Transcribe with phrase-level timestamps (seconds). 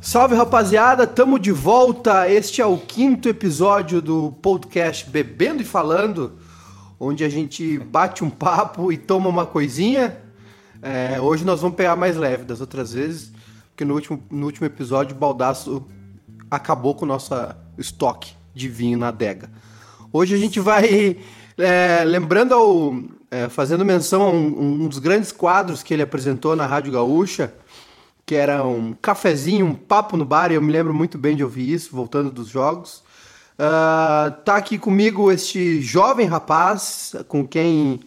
[0.00, 2.28] Salve rapaziada, tamo de volta.
[2.28, 6.32] Este é o quinto episódio do podcast Bebendo e Falando,
[6.98, 10.18] onde a gente bate um papo e toma uma coisinha.
[10.82, 13.32] É, hoje nós vamos pegar mais leve das outras vezes,
[13.68, 15.86] porque no último, no último episódio o Baldaço
[16.50, 17.32] acabou com o nosso
[17.78, 19.48] estoque de vinho na adega.
[20.12, 21.16] Hoje a gente vai,
[21.58, 22.94] é, lembrando ao.
[23.30, 27.52] É, fazendo menção a um, um dos grandes quadros que ele apresentou na Rádio Gaúcha
[28.26, 31.44] que era um cafezinho, um papo no bar, e eu me lembro muito bem de
[31.44, 33.02] ouvir isso, voltando dos jogos.
[33.54, 38.00] Uh, tá aqui comigo este jovem rapaz, com quem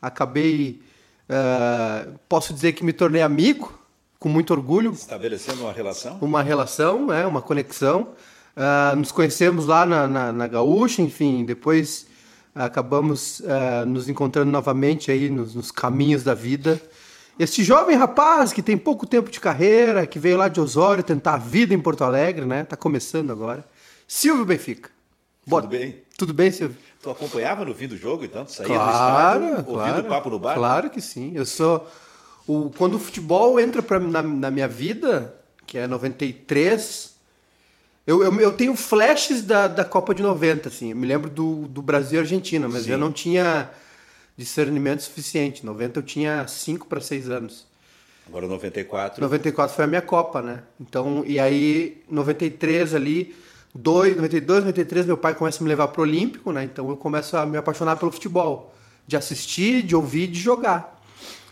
[0.00, 0.82] acabei,
[1.30, 3.72] uh, posso dizer que me tornei amigo,
[4.18, 4.92] com muito orgulho.
[4.92, 6.18] Estabelecendo uma relação?
[6.20, 8.08] Uma relação, é, uma conexão.
[8.56, 12.06] Uh, nos conhecemos lá na, na, na, Gaúcha, enfim, depois
[12.54, 13.42] acabamos
[13.86, 16.80] nos encontrando novamente aí nos, nos caminhos da vida.
[17.38, 21.34] Este jovem rapaz que tem pouco tempo de carreira, que veio lá de Osório tentar
[21.34, 22.64] a vida em Porto Alegre, né?
[22.64, 23.64] Tá começando agora.
[24.06, 24.90] Silvio Benfica.
[25.48, 26.02] Tudo bem?
[26.16, 26.76] Tudo bem, Silvio?
[27.02, 28.44] Tu acompanhava no fim do jogo, então?
[28.44, 30.54] Tu saía claro, do estádio, claro, ouvindo papo no bar?
[30.54, 31.32] Claro que sim.
[31.34, 31.88] Eu sou...
[32.46, 35.34] O, quando o futebol entra pra, na, na minha vida,
[35.66, 37.11] que é 93...
[38.06, 40.90] Eu, eu, eu tenho flashes da, da Copa de 90, assim.
[40.90, 42.90] Eu me lembro do, do Brasil e Argentina, mas sim.
[42.90, 43.70] eu não tinha
[44.36, 45.64] discernimento suficiente.
[45.64, 47.66] 90 eu tinha 5 para 6 anos.
[48.26, 49.20] Agora 94.
[49.20, 50.62] 94 foi a minha Copa, né?
[50.80, 53.34] Então, e aí 93 ali,
[53.74, 56.64] 2, 92, 93 meu pai começa a me levar pro Olímpico, né?
[56.64, 58.74] Então eu começo a me apaixonar pelo futebol,
[59.06, 61.00] de assistir, de ouvir, de jogar.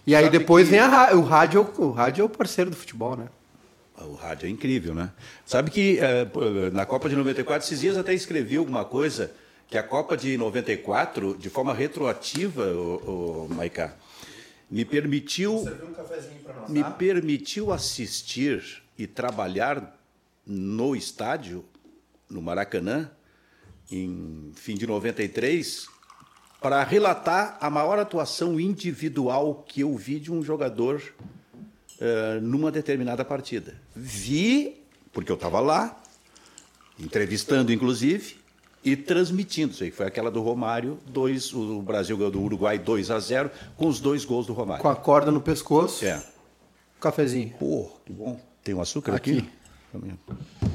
[0.06, 0.72] E aí Sabe depois que...
[0.72, 3.26] vem a, o rádio, o rádio é o parceiro do futebol, né?
[4.00, 5.10] O rádio é incrível, né?
[5.44, 6.26] Sabe que é,
[6.72, 9.32] na Copa de 94, esses dias até escrevi alguma coisa
[9.68, 13.94] que a Copa de 94, de forma retroativa, o, o Maiká,
[14.70, 16.90] me permitiu um nós, me tá?
[16.90, 19.98] permitiu assistir e trabalhar
[20.46, 21.64] no estádio
[22.28, 23.10] no Maracanã
[23.90, 25.86] em fim de 93
[26.60, 31.02] para relatar a maior atuação individual que eu vi de um jogador
[32.00, 33.74] uh, numa determinada partida.
[33.94, 36.00] Vi, porque eu estava lá,
[36.98, 38.36] entrevistando inclusive,
[38.84, 39.72] e transmitindo.
[39.72, 43.50] Isso aí foi aquela do Romário, dois, o Brasil ganhou do Uruguai 2 a 0
[43.76, 44.82] com os dois gols do Romário.
[44.82, 46.04] Com a corda no pescoço.
[46.04, 46.22] É.
[47.00, 47.54] Cafezinho.
[47.58, 48.40] Pô, que bom.
[48.62, 49.38] Tem um açúcar aqui?
[49.38, 49.48] aqui?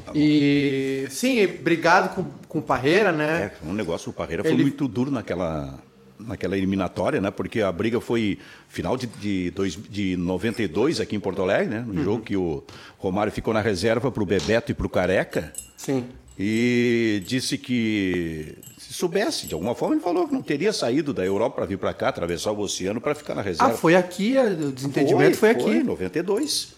[0.06, 3.52] Tá e sim, obrigado com, com o Parreira, né?
[3.64, 4.64] É, um negócio, o Parreira foi Ele...
[4.64, 5.80] muito duro naquela,
[6.20, 7.32] naquela eliminatória, né?
[7.32, 8.38] Porque a briga foi
[8.68, 11.84] final de, de, dois, de 92 aqui em Porto Alegre, né?
[11.86, 12.04] No uhum.
[12.04, 12.64] jogo que o
[12.98, 15.54] Romário ficou na reserva para o Bebeto e para o Careca.
[15.76, 16.06] Sim
[16.38, 21.26] e disse que se soubesse, de alguma forma, ele falou que não teria saído da
[21.26, 23.74] Europa para vir para cá, atravessar o oceano para ficar na reserva.
[23.74, 25.74] Ah, foi aqui, o desentendimento foi, foi, aqui.
[25.76, 26.76] Foi, 92.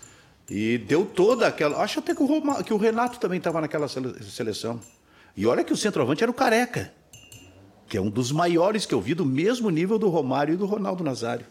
[0.50, 1.82] E deu toda aquela.
[1.82, 4.80] Acho até que o, Roma, que o Renato também estava naquela seleção.
[5.36, 6.94] E olha que o centroavante era o Careca,
[7.88, 10.66] que é um dos maiores que eu vi, do mesmo nível do Romário e do
[10.66, 11.46] Ronaldo Nazário.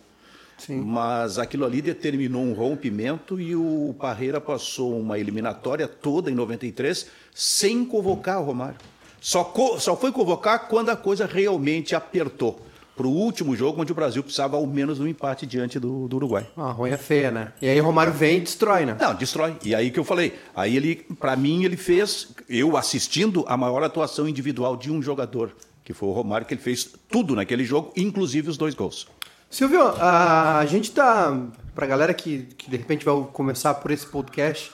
[0.58, 0.80] Sim.
[0.80, 7.06] Mas aquilo ali determinou um rompimento e o Parreira passou uma eliminatória toda em 93
[7.34, 8.78] sem convocar o Romário.
[9.20, 12.60] Só, co só foi convocar quando a coisa realmente apertou.
[12.96, 16.16] Para o último jogo, onde o Brasil precisava ao menos um empate diante do, do
[16.16, 16.46] Uruguai.
[16.56, 17.52] Ah, ruim é feia, né?
[17.60, 18.96] E aí o Romário vem e destrói, né?
[18.98, 19.54] Não, destrói.
[19.62, 20.32] E aí que eu falei.
[20.54, 25.54] Aí ele, para mim, ele fez, eu assistindo, a maior atuação individual de um jogador,
[25.86, 29.06] que foi o Romário, que ele fez tudo naquele jogo, inclusive os dois gols.
[29.48, 31.48] Silvio, a, gente tá.
[31.76, 34.72] Pra galera que, que de repente vai começar por esse podcast,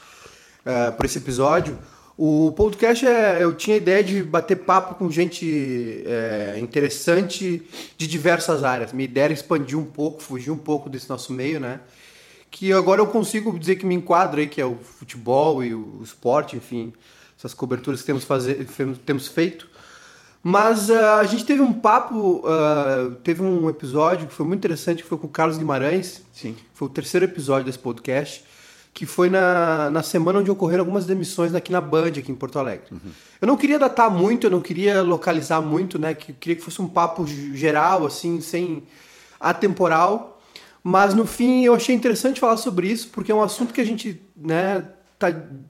[0.64, 1.78] uh, por esse episódio,
[2.16, 3.42] o podcast é.
[3.42, 7.62] Eu tinha a ideia de bater papo com gente é, interessante
[7.98, 8.94] de diversas áreas.
[8.94, 11.80] Minha ideia expandir um pouco, fugir um pouco desse nosso meio, né?
[12.50, 16.00] Que agora eu consigo dizer que me enquadro aí, que é o futebol e o
[16.02, 16.90] esporte, enfim,
[17.38, 18.66] essas coberturas que temos, fazer,
[19.04, 19.71] temos feito.
[20.42, 25.02] Mas uh, a gente teve um papo, uh, teve um episódio que foi muito interessante,
[25.02, 26.22] que foi com o Carlos Guimarães.
[26.32, 26.56] Sim.
[26.74, 28.44] Foi o terceiro episódio desse podcast,
[28.92, 32.58] que foi na, na semana onde ocorreram algumas demissões aqui na Band, aqui em Porto
[32.58, 32.86] Alegre.
[32.90, 33.12] Uhum.
[33.40, 36.12] Eu não queria datar muito, eu não queria localizar muito, né?
[36.12, 38.82] Que, queria que fosse um papo geral, assim, sem
[39.38, 40.40] atemporal.
[40.82, 43.84] Mas no fim eu achei interessante falar sobre isso, porque é um assunto que a
[43.84, 44.84] gente, né,
[45.16, 45.28] tá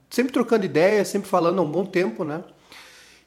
[0.09, 2.43] sempre trocando ideias, sempre falando há um bom tempo, né?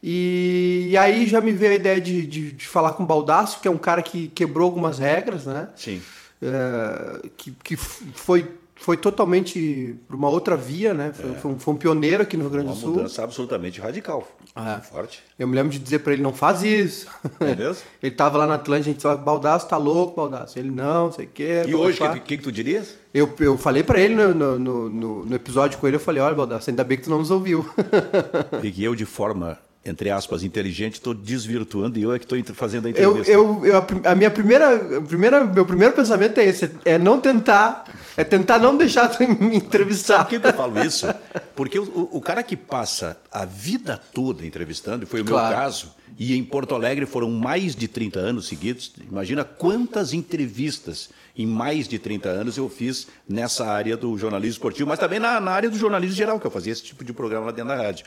[0.08, 3.60] E, e, aí já me veio a ideia de, de, de, falar com o Baldaço,
[3.60, 5.70] que é um cara que quebrou algumas regras, né?
[5.76, 6.00] Sim.
[6.40, 11.12] É, que, que foi foi totalmente por uma outra via, né?
[11.14, 11.34] Foi, é.
[11.36, 12.90] foi, um, foi um, pioneiro aqui no Rio Grande do Sul.
[12.90, 14.28] Uma mudança absolutamente radical.
[14.56, 14.82] É.
[14.82, 15.24] Forte.
[15.40, 17.08] Eu me lembro de dizer para ele, não faz isso.
[17.40, 17.82] É mesmo?
[18.04, 20.60] ele tava lá na Atlântica, a gente falava, Baldaço, tá louco, Baldaço.
[20.60, 21.64] Ele, não, sei o quê.
[21.66, 22.96] E hoje, o que, que, que, tu dirias?
[23.14, 24.60] Eu, eu falei para ele no, no,
[24.90, 27.32] no, no, episódio com ele, eu falei, olha, Baldaço, ainda bem que tu não nos
[27.32, 27.68] ouviu.
[28.62, 32.88] que eu, de forma entre aspas, inteligente, estou desvirtuando e eu é que estou fazendo
[32.88, 33.32] a entrevista.
[33.32, 37.86] Eu, eu, eu, a minha primeira, primeira, meu primeiro pensamento é esse, é não tentar,
[38.18, 40.24] é tentar não deixar me entrevistar.
[40.24, 41.08] Por que, que eu falo isso?
[41.56, 45.50] Porque o, o, cara que passa a vida toda entrevistando, e foi o claro.
[45.50, 51.10] meu caso, e em Porto Alegre foram mais de 30 anos seguidos, imagina quantas entrevistas
[51.38, 55.40] em mais de 30 anos eu fiz nessa área do jornalismo esportivo, mas também na,
[55.40, 57.76] na área do jornalismo geral, que eu fazia esse tipo de programa lá dentro da
[57.76, 58.06] rádio.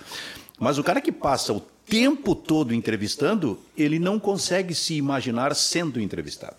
[0.59, 6.01] Mas o cara que passa o tempo todo entrevistando, ele não consegue se imaginar sendo
[6.01, 6.57] entrevistado.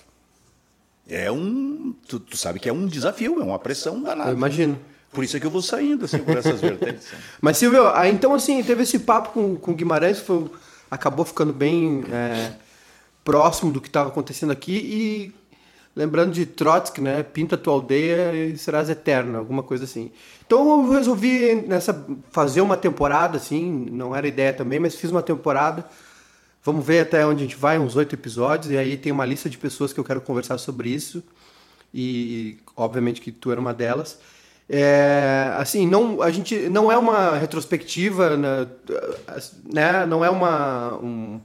[1.07, 1.93] É um.
[2.07, 4.29] Tu, tu sabe que é um desafio, é uma pressão danada.
[4.29, 4.79] Eu imagino.
[5.11, 7.07] Por isso é que eu vou saindo assim, por essas vertentes.
[7.41, 10.45] Mas, Silvio, aí, então, assim, teve esse papo com, com Guimarães, foi,
[10.89, 12.51] acabou ficando bem é,
[13.23, 14.77] próximo do que estava acontecendo aqui.
[14.77, 15.33] E
[15.95, 17.23] lembrando de Trotsky, né?
[17.23, 20.11] Pinta tua aldeia e serás eterno, alguma coisa assim.
[20.45, 25.23] Então eu resolvi nessa fazer uma temporada, assim, não era ideia também, mas fiz uma
[25.23, 25.85] temporada.
[26.63, 29.49] Vamos ver até onde a gente vai, uns oito episódios, e aí tem uma lista
[29.49, 31.23] de pessoas que eu quero conversar sobre isso.
[31.93, 34.19] E obviamente que tu era uma delas.
[34.71, 38.67] É, assim, não, a gente não é uma retrospectiva, né?
[39.65, 41.41] né não é uma, um,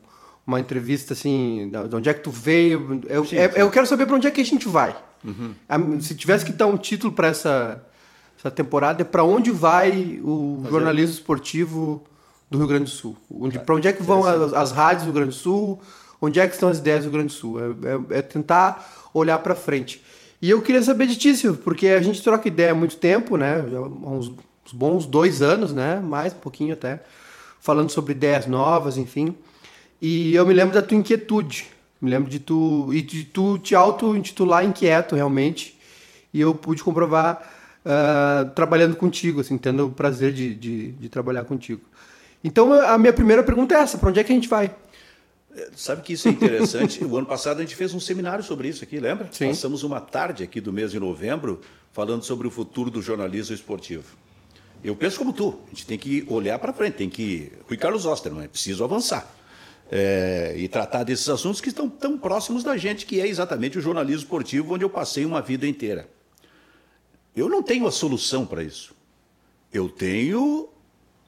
[0.47, 3.01] uma entrevista assim, de onde é que tu veio.
[3.09, 3.59] Eu, sim, é, sim.
[3.59, 4.97] eu quero saber para onde é que a gente vai.
[5.25, 6.01] Uhum.
[6.01, 7.83] Se tivesse que dar um título para essa
[8.45, 12.05] essa temporada é para onde vai o jornalismo esportivo
[12.51, 13.17] do Rio Grande do Sul.
[13.31, 15.81] Onde, para onde é que vão as, as, rádios do Rio Grande do Sul?
[16.21, 17.59] Onde é que estão as ideias do Rio Grande do Sul?
[17.59, 20.05] É, é, é tentar olhar para frente.
[20.43, 23.39] E eu queria saber de ti, Silvio, porque a gente troca ideia há muito tempo,
[23.39, 23.65] né?
[23.71, 24.29] Já há uns,
[24.67, 26.01] uns bons dois anos, né?
[26.01, 27.03] Mais um pouquinho até,
[27.61, 29.35] falando sobre ideias novas, enfim.
[30.07, 31.65] E eu me lembro da tua inquietude.
[31.99, 35.79] Me lembro de tu e de tu te auto-intitular inquieto realmente.
[36.31, 37.43] E eu pude comprovar
[37.87, 41.81] uh, trabalhando contigo, assim, tendo o prazer de, de, de, trabalhar contigo.
[42.45, 44.77] Então, a minha primeira pergunta é essa: para onde é que a gente vai?
[45.75, 47.03] Sabe que isso é interessante?
[47.03, 49.29] o ano passado a gente fez um seminário sobre isso aqui, lembra?
[49.33, 49.49] Sim.
[49.49, 51.63] Passamos uma tarde aqui do mês de novembro
[51.95, 54.05] falando sobre o futuro do jornalismo esportivo.
[54.85, 57.51] Eu penso como tu, a gente tem que olhar para frente, tem que.
[57.67, 59.35] Rui Carlos Osterman, é preciso avançar.
[59.97, 63.81] É, e tratar desses assuntos que estão tão próximos da gente, que é exatamente o
[63.81, 66.11] jornalismo esportivo, onde eu passei uma vida inteira.
[67.37, 68.93] Eu não tenho a solução para isso.
[69.73, 70.69] Eu tenho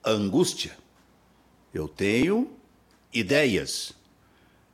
[0.05, 0.77] angústia.
[1.73, 2.51] Eu tenho
[3.15, 3.93] ideias.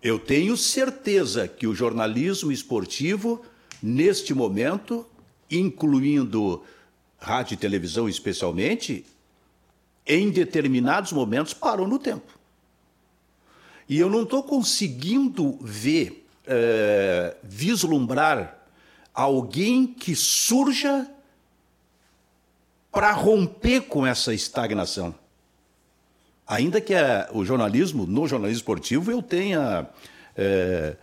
[0.02, 3.44] Eu tenho certeza que o jornalismo esportivo,
[3.82, 5.06] neste momento,
[5.50, 6.62] incluindo
[7.18, 9.04] rádio e televisão especialmente,
[10.06, 12.41] em determinados momentos parou no tempo.
[13.88, 18.58] E eu não estou conseguindo ver, é, vislumbrar
[19.14, 21.08] alguém que surja
[22.90, 25.14] para romper com essa estagnação.
[26.46, 29.86] Ainda que a, o jornalismo, no jornalismo esportivo, eu tenha
[30.36, 30.96] é,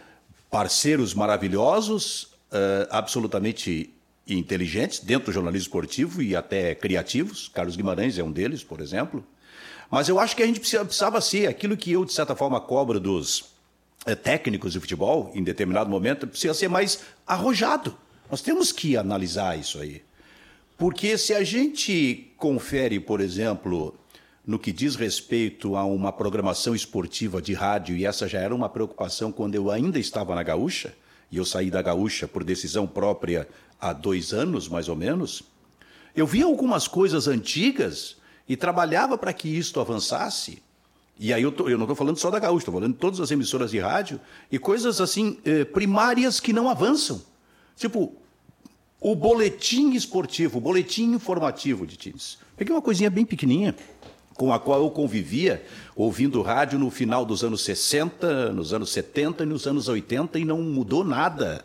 [0.49, 3.93] parceiros maravilhosos, é, absolutamente
[4.27, 7.47] inteligentes dentro do jornalismo esportivo e até criativos.
[7.47, 9.25] Carlos Guimarães é um deles, por exemplo.
[9.89, 12.99] Mas eu acho que a gente precisava ser aquilo que eu, de certa forma, cobro
[12.99, 13.45] dos
[14.05, 17.95] é, técnicos de futebol, em determinado momento, precisa ser mais arrojado.
[18.29, 20.03] Nós temos que analisar isso aí.
[20.77, 23.95] Porque se a gente confere, por exemplo,
[24.45, 28.69] no que diz respeito a uma programação esportiva de rádio, e essa já era uma
[28.69, 30.93] preocupação quando eu ainda estava na Gaúcha,
[31.31, 33.47] e eu saí da Gaúcha por decisão própria
[33.79, 35.43] há dois anos, mais ou menos,
[36.15, 38.18] eu via algumas coisas antigas
[38.49, 40.63] e trabalhava para que isto avançasse.
[41.19, 43.19] E aí eu, tô, eu não estou falando só da Gaúcha, estou falando de todas
[43.19, 44.19] as emissoras de rádio,
[44.51, 47.21] e coisas assim, eh, primárias que não avançam.
[47.75, 48.11] Tipo,
[48.99, 52.39] o boletim esportivo, o boletim informativo de times.
[52.57, 53.75] Peguei uma coisinha bem pequenininha,
[54.33, 55.63] com a qual eu convivia,
[55.95, 60.45] ouvindo rádio no final dos anos 60, nos anos 70 e nos anos 80, e
[60.45, 61.63] não mudou nada.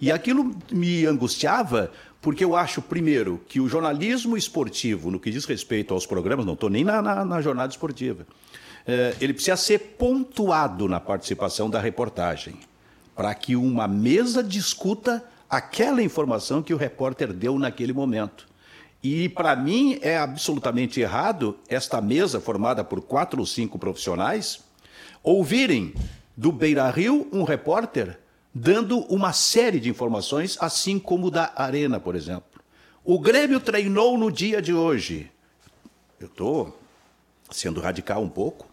[0.00, 5.44] E aquilo me angustiava, porque eu acho, primeiro, que o jornalismo esportivo, no que diz
[5.44, 8.26] respeito aos programas, não estou nem na, na, na, jornada esportiva,
[8.86, 12.56] é, ele precisa ser pontuado na participação da reportagem,
[13.14, 18.46] para que uma mesa discuta aquela informação que o repórter deu naquele momento.
[19.02, 24.64] E, para mim, é absolutamente errado esta mesa, formada por quatro ou cinco profissionais,
[25.22, 25.94] ouvirem
[26.36, 28.18] do Beira Rio um repórter
[28.54, 32.60] dando uma série de informações, assim como da Arena, por exemplo.
[33.04, 35.30] O Grêmio treinou no dia de hoje.
[36.20, 36.78] Eu estou
[37.50, 38.68] sendo radical um pouco.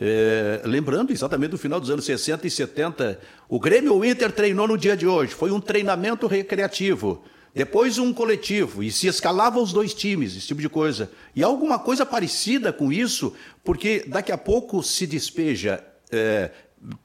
[0.00, 4.66] É, lembrando exatamente do final dos anos 60 e 70, o Grêmio o Inter treinou
[4.66, 5.34] no dia de hoje.
[5.34, 7.22] Foi um treinamento recreativo.
[7.54, 11.10] Depois um coletivo, e se escalava os dois times, esse tipo de coisa.
[11.34, 16.50] E alguma coisa parecida com isso, porque daqui a pouco se despeja, é,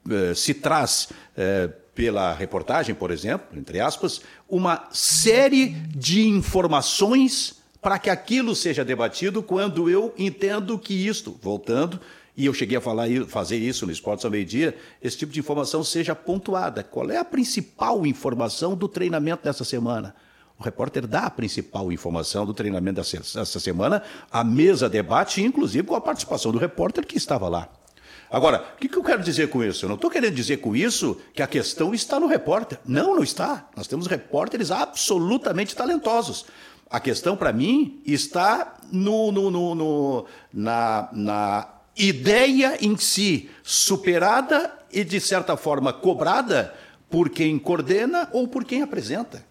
[0.10, 7.98] é, se traz é, pela reportagem, por exemplo, entre aspas, uma série de informações para
[7.98, 12.00] que aquilo seja debatido quando eu entendo que isto, voltando,
[12.36, 15.84] e eu cheguei a falar, fazer isso no Esportes ao meio-dia, esse tipo de informação
[15.84, 16.84] seja pontuada.
[16.84, 20.14] Qual é a principal informação do treinamento dessa semana?
[20.60, 25.96] O repórter dá a principal informação do treinamento dessa semana, a mesa debate, inclusive com
[25.96, 27.70] a participação do repórter que estava lá.
[28.36, 29.86] Agora, o que, que eu quero dizer com isso?
[29.86, 32.78] Eu não estou querendo dizer com isso que a questão está no repórter.
[32.86, 33.70] Não, não está.
[33.78, 36.46] Nós temos repórteres absolutamente talentosos.
[36.90, 44.70] A questão, para mim, está no, no, no, no na, na ideia em si, superada
[44.92, 46.76] e, de certa forma, cobrada
[47.10, 49.46] por quem coordena ou por quem apresenta.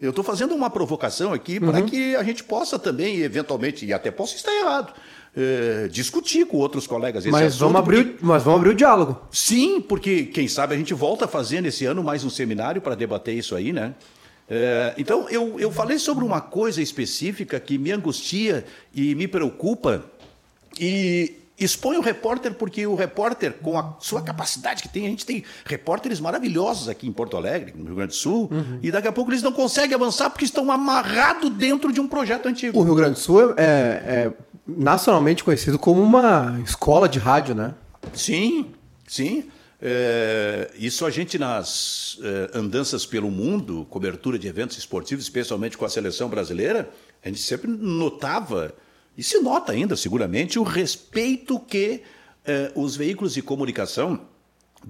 [0.00, 1.70] Eu estou fazendo uma provocação aqui uhum.
[1.70, 4.92] para que a gente possa também, eventualmente, e até possa estar errado,
[5.36, 7.24] é, discutir com outros colegas.
[7.26, 8.24] mas, vamos abrir, porque...
[8.24, 9.20] mas vamos abrir o diálogo.
[9.30, 12.94] Sim, porque quem sabe a gente volta a fazer nesse ano mais um seminário para
[12.94, 13.94] debater isso aí, né?
[14.48, 20.04] É, então, eu, eu falei sobre uma coisa específica que me angustia e me preocupa,
[20.78, 25.24] e expõe o repórter, porque o repórter, com a sua capacidade que tem, a gente
[25.24, 28.78] tem repórteres maravilhosos aqui em Porto Alegre, no Rio Grande do Sul, uhum.
[28.82, 32.46] e daqui a pouco eles não conseguem avançar porque estão amarrados dentro de um projeto
[32.46, 32.78] antigo.
[32.78, 34.32] O Rio Grande do Sul é, é
[34.76, 37.74] nacionalmente conhecido como uma escola de rádio, né?
[38.12, 38.72] Sim,
[39.06, 39.50] sim.
[39.80, 45.84] É, isso a gente nas é, andanças pelo mundo, cobertura de eventos esportivos, especialmente com
[45.84, 46.88] a seleção brasileira,
[47.24, 48.72] a gente sempre notava
[49.16, 52.02] e se nota ainda, seguramente, o respeito que
[52.44, 54.20] eh, os veículos de comunicação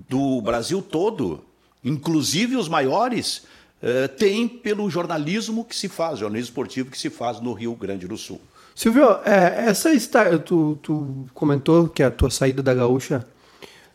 [0.08, 1.44] do Brasil todo,
[1.84, 3.42] inclusive os maiores,
[3.82, 8.06] eh, têm pelo jornalismo que se faz, jornalismo esportivo que se faz no Rio Grande
[8.06, 8.40] do Sul.
[8.74, 13.24] Silvio, é, essa está, tu, tu comentou que a tua saída da Gaúcha,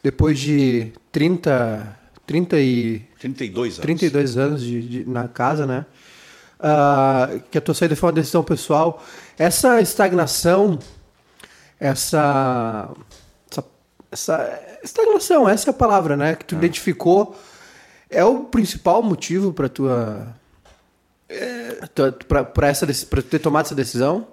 [0.03, 5.85] depois de 30, 30 e, 32 anos, 32 anos de, de, na casa, né?
[6.57, 9.03] uh, que a tua saída foi uma decisão pessoal.
[9.37, 10.79] Essa estagnação,
[11.79, 12.89] essa,
[13.49, 13.65] essa,
[14.11, 16.35] essa, estagnação, essa é a palavra, né?
[16.35, 16.57] Que tu é.
[16.57, 17.35] identificou,
[18.09, 20.35] é o principal motivo para tua,
[21.29, 21.79] é...
[22.53, 24.27] para essa para ter tomado essa decisão?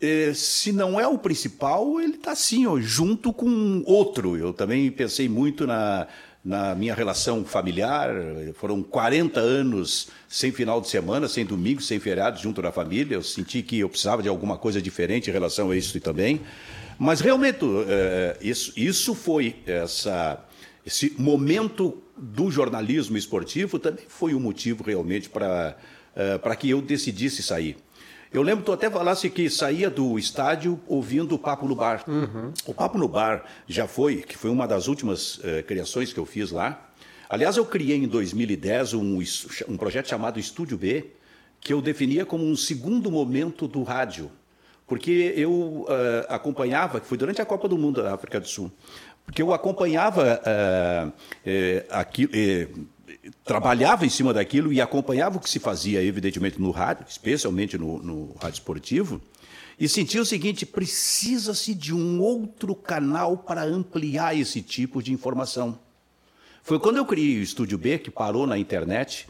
[0.00, 4.36] É, se não é o principal, ele está assim, ó, junto com outro.
[4.36, 6.06] Eu também pensei muito na,
[6.44, 8.10] na minha relação familiar.
[8.54, 13.14] Foram 40 anos sem final de semana, sem domingo, sem feriado, junto da família.
[13.14, 16.40] Eu senti que eu precisava de alguma coisa diferente em relação a isso também.
[16.98, 20.44] Mas realmente, é, isso, isso foi essa,
[20.84, 25.76] esse momento do jornalismo esportivo também foi um motivo realmente para
[26.16, 27.76] é, para que eu decidisse sair.
[28.36, 32.04] Eu lembro que tu até falasse que saía do estádio ouvindo o Papo no Bar.
[32.06, 32.52] Uhum.
[32.66, 36.26] O Papo no Bar já foi, que foi uma das últimas uh, criações que eu
[36.26, 36.90] fiz lá.
[37.30, 39.18] Aliás, eu criei em 2010 um,
[39.68, 41.12] um projeto chamado Estúdio B,
[41.62, 44.30] que eu definia como um segundo momento do rádio.
[44.86, 45.86] Porque eu uh,
[46.28, 48.70] acompanhava, que foi durante a Copa do Mundo da África do Sul,
[49.24, 51.12] porque eu acompanhava uh,
[51.44, 52.30] eh, aquilo
[53.44, 57.98] trabalhava em cima daquilo e acompanhava o que se fazia, evidentemente, no rádio, especialmente no,
[58.02, 59.20] no rádio esportivo,
[59.78, 65.78] e sentia o seguinte: precisa-se de um outro canal para ampliar esse tipo de informação.
[66.62, 69.28] Foi quando eu criei o Estúdio B, que parou na internet,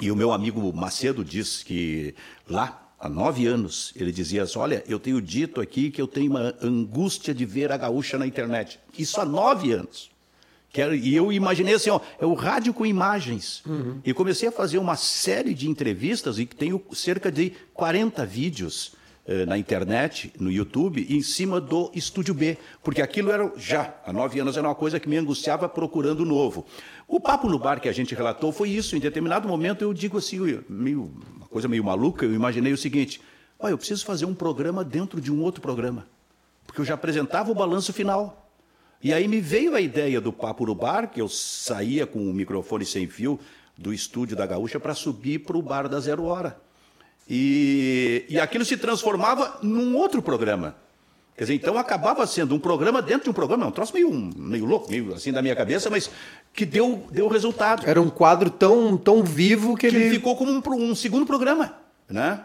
[0.00, 2.14] e o meu amigo Macedo disse que
[2.48, 6.30] lá, há nove anos, ele dizia assim: Olha, eu tenho dito aqui que eu tenho
[6.30, 8.80] uma angústia de ver a gaúcha na internet.
[8.98, 10.13] Isso há nove anos.
[10.80, 13.62] Era, e eu imaginei assim, ó, é o rádio com imagens.
[13.66, 14.00] Uhum.
[14.04, 18.92] E comecei a fazer uma série de entrevistas e tenho cerca de 40 vídeos
[19.26, 22.58] eh, na internet, no YouTube, em cima do Estúdio B.
[22.82, 26.66] Porque aquilo era, já, há nove anos, era uma coisa que me angustiava procurando novo.
[27.08, 28.94] O papo no bar que a gente relatou foi isso.
[28.94, 33.18] Em determinado momento eu digo assim, meio, uma coisa meio maluca, eu imaginei o seguinte,
[33.58, 36.06] oh, eu preciso fazer um programa dentro de um outro programa.
[36.66, 38.43] Porque eu já apresentava o balanço final.
[39.04, 42.32] E aí me veio a ideia do Papo no Bar, que eu saía com o
[42.32, 43.38] microfone sem fio
[43.76, 46.56] do estúdio da Gaúcha para subir para o bar da Zero Hora.
[47.28, 50.74] E, e aquilo se transformava num outro programa.
[51.36, 54.64] Quer dizer, então acabava sendo um programa dentro de um programa, um troço meio, meio
[54.64, 56.10] louco, meio assim da minha cabeça, mas
[56.54, 57.86] que deu, deu resultado.
[57.86, 60.10] Era um quadro tão, tão vivo que, que ele...
[60.10, 61.74] ficou como um, um, segundo programa,
[62.08, 62.40] né?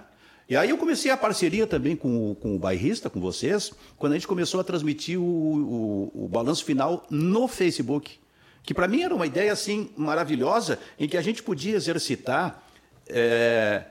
[0.50, 4.15] E aí eu comecei a parceria também com, com o bairrista, com vocês, quando a
[4.15, 8.20] gente começou a transmitir o, o, o balanço final no Facebook.
[8.63, 12.63] Que para mim era uma ideia assim maravilhosa, em que a gente podia exercitar,
[13.08, 13.84] é,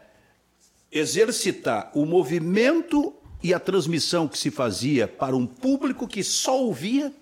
[0.91, 7.13] exercitar o movimento e a transmissão que se fazia para um público que só ouvia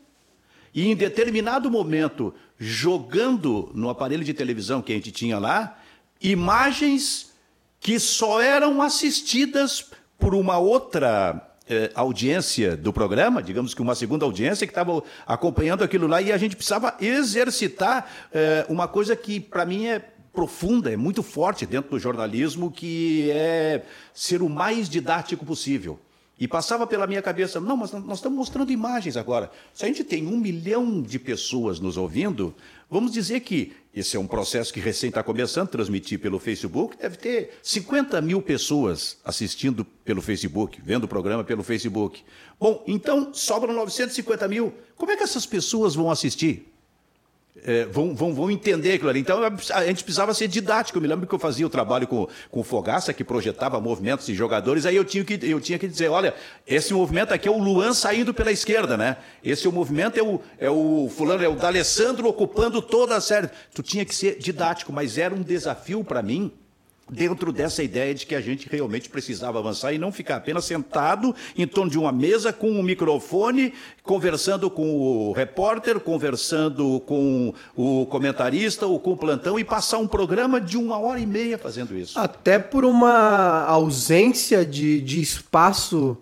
[0.74, 5.78] e em determinado momento, jogando no aparelho de televisão que a gente tinha lá,
[6.22, 7.35] imagens
[7.86, 14.24] que só eram assistidas por uma outra eh, audiência do programa, digamos que uma segunda
[14.24, 19.38] audiência que estava acompanhando aquilo lá, e a gente precisava exercitar eh, uma coisa que,
[19.38, 20.00] para mim, é
[20.32, 25.96] profunda, é muito forte dentro do jornalismo, que é ser o mais didático possível.
[26.38, 29.50] E passava pela minha cabeça, não, mas nós estamos mostrando imagens agora.
[29.72, 32.54] Se a gente tem um milhão de pessoas nos ouvindo,
[32.90, 37.16] vamos dizer que esse é um processo que recém está começando, transmitir pelo Facebook, deve
[37.16, 42.22] ter 50 mil pessoas assistindo pelo Facebook, vendo o programa pelo Facebook.
[42.60, 44.74] Bom, então sobram 950 mil.
[44.94, 46.70] Como é que essas pessoas vão assistir?
[47.64, 49.20] É, vão, vão, vão entender aquilo ali.
[49.20, 50.98] Então a gente precisava ser didático.
[50.98, 54.34] Eu me lembro que eu fazia o trabalho com, com Fogaça, que projetava movimentos de
[54.34, 56.34] jogadores, aí eu tinha, que, eu tinha que dizer: olha,
[56.66, 59.16] esse movimento aqui é o Luan saindo pela esquerda, né?
[59.42, 63.20] Esse é o movimento é o, é o fulano, é o D'Alessandro ocupando toda a
[63.20, 63.48] série.
[63.74, 66.52] Tu tinha que ser didático, mas era um desafio para mim
[67.10, 71.34] dentro dessa ideia de que a gente realmente precisava avançar e não ficar apenas sentado
[71.56, 73.72] em torno de uma mesa com um microfone,
[74.02, 80.06] conversando com o repórter, conversando com o comentarista ou com o plantão e passar um
[80.06, 82.18] programa de uma hora e meia fazendo isso.
[82.18, 86.18] Até por uma ausência de, de espaço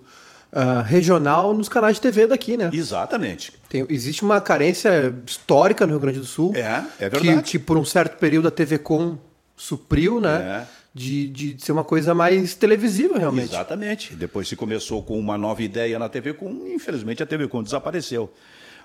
[0.52, 2.70] uh, regional nos canais de TV daqui, né?
[2.72, 3.52] Exatamente.
[3.70, 6.52] Tem, existe uma carência histórica no Rio Grande do Sul.
[6.54, 7.42] É, é verdade.
[7.42, 9.18] Que, que por um certo período a TV Com
[9.56, 10.66] supriu, né?
[10.70, 10.84] É.
[10.94, 13.50] De, de ser uma coisa mais televisiva, realmente.
[13.50, 14.14] Exatamente.
[14.14, 18.32] Depois se começou com uma nova ideia na TV Com, infelizmente a TV Com desapareceu.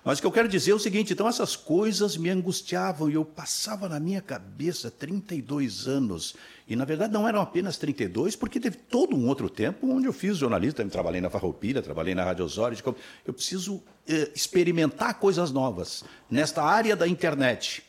[0.04, 3.14] Mas o que eu quero dizer é o seguinte: então essas coisas me angustiavam e
[3.14, 6.36] eu passava na minha cabeça 32 anos.
[6.68, 10.14] E na verdade não eram apenas 32, porque teve todo um outro tempo onde eu
[10.14, 12.78] fiz jornalista, trabalhei na Farroupilha, trabalhei na Rádio Osório.
[13.26, 17.84] Eu preciso eh, experimentar coisas novas nesta área da internet.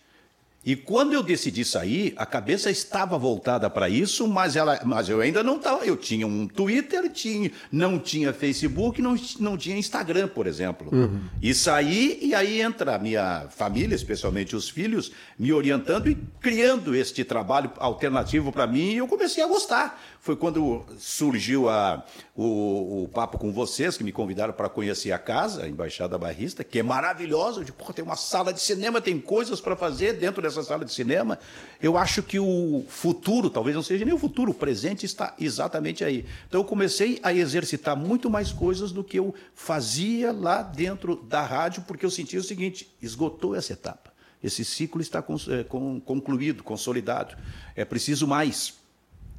[0.63, 5.21] E quando eu decidi sair, a cabeça estava voltada para isso, mas, ela, mas eu
[5.21, 5.87] ainda não estava.
[5.87, 10.91] Eu tinha um Twitter, tinha, não tinha Facebook, não, não tinha Instagram, por exemplo.
[10.93, 11.23] Uhum.
[11.41, 16.95] E saí, e aí entra a minha família, especialmente os filhos, me orientando e criando
[16.95, 19.99] este trabalho alternativo para mim, e eu comecei a gostar.
[20.21, 22.05] Foi quando surgiu a,
[22.43, 26.65] o, o papo com vocês, que me convidaram para conhecer a casa, a Embaixada Barrista,
[26.65, 27.63] que é maravilhosa.
[27.63, 30.93] De, porra, tem uma sala de cinema, tem coisas para fazer dentro dessa sala de
[30.93, 31.39] cinema.
[31.83, 36.03] Eu acho que o futuro, talvez não seja nem o futuro, o presente está exatamente
[36.03, 36.25] aí.
[36.49, 41.43] Então eu comecei a exercitar muito mais coisas do que eu fazia lá dentro da
[41.43, 44.11] rádio, porque eu sentia o seguinte: esgotou essa etapa.
[44.43, 47.37] Esse ciclo está é, concluído, consolidado.
[47.77, 48.73] É preciso mais.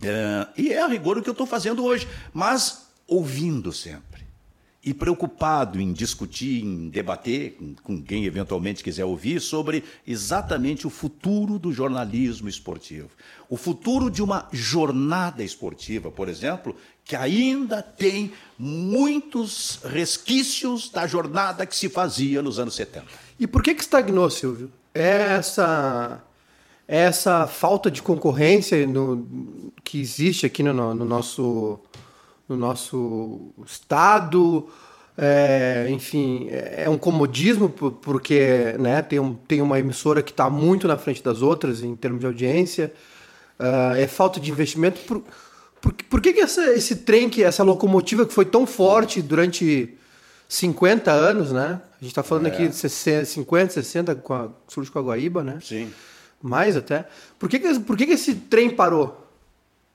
[0.04, 4.22] É, e é a rigor o que eu estou fazendo hoje, mas ouvindo sempre.
[4.84, 11.60] E preocupado em discutir, em debater com, quem eventualmente quiser ouvir sobre exatamente o futuro
[11.60, 13.10] do jornalismo esportivo.
[13.48, 21.66] O futuro de uma jornada esportiva, por exemplo, que ainda tem muitos resquícios da jornada
[21.68, 23.06] que se fazia nos anos 70.
[23.40, 24.72] E por que, que estagnou, Silvio?
[24.96, 26.24] É essa
[26.88, 31.80] essa falta de concorrência no, que existe aqui no, no, nosso,
[32.52, 34.68] no nosso estado.
[35.18, 40.88] É, enfim, é um comodismo porque né, tem, um, tem uma emissora que está muito
[40.88, 42.94] na frente das outras em termos de audiência.
[43.60, 45.00] Uh, é falta de investimento.
[45.02, 45.24] Por,
[45.80, 49.96] por, por que, que essa, esse trem, que essa locomotiva que foi tão forte durante
[50.48, 51.82] 50 anos, né?
[51.92, 52.50] A gente está falando é.
[52.50, 55.60] aqui de 50, 60 com a Sul de Coaguaíba, né?
[55.62, 55.92] Sim
[56.42, 57.06] mais até.
[57.38, 59.28] Por que, que, por que, que esse trem parou?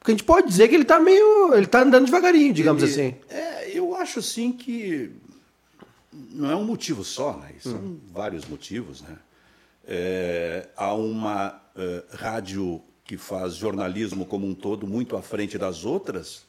[0.07, 1.53] Porque a gente pode dizer que ele está meio.
[1.53, 3.17] ele está andando devagarinho, digamos ele, assim.
[3.29, 5.11] É, eu acho assim que
[6.13, 7.53] não é um motivo só, né?
[7.59, 8.01] São hum.
[8.13, 9.17] vários motivos, né?
[9.85, 15.85] É, há uma uh, rádio que faz jornalismo como um todo muito à frente das
[15.85, 16.45] outras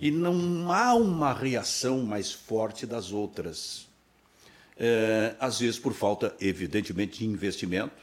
[0.00, 3.86] e não há uma reação mais forte das outras.
[4.78, 8.02] É, às vezes por falta, evidentemente, de investimento,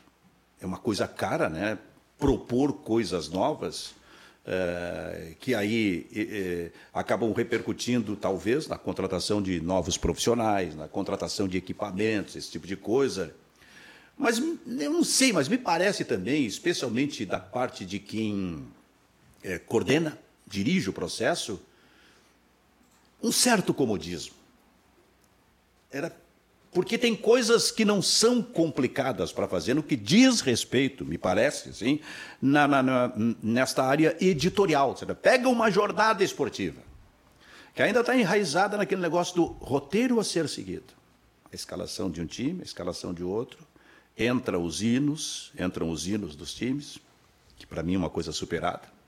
[0.62, 1.80] é uma coisa cara, né?
[2.20, 3.98] Propor coisas novas.
[4.50, 6.08] Uh, que aí
[6.74, 12.66] uh, acabam repercutindo, talvez, na contratação de novos profissionais, na contratação de equipamentos, esse tipo
[12.66, 13.36] de coisa.
[14.18, 18.56] Mas eu não sei, mas me parece também, especialmente da parte de quem
[19.46, 21.62] uh, coordena, dirige o processo,
[23.22, 24.34] um certo comodismo.
[25.92, 26.10] Era
[26.72, 31.70] porque tem coisas que não são complicadas para fazer no que diz respeito, me parece,
[31.70, 32.00] assim,
[32.42, 34.96] na, na, na, nesta área editorial.
[34.96, 36.82] Seja, pega uma jornada esportiva,
[37.74, 40.94] que ainda está enraizada naquele negócio do roteiro a ser seguido.
[41.52, 43.60] A escalação de um time, a escalação de outro,
[44.16, 47.00] entra os hinos, entram os hinos dos times,
[47.58, 49.00] que para mim é uma coisa superada.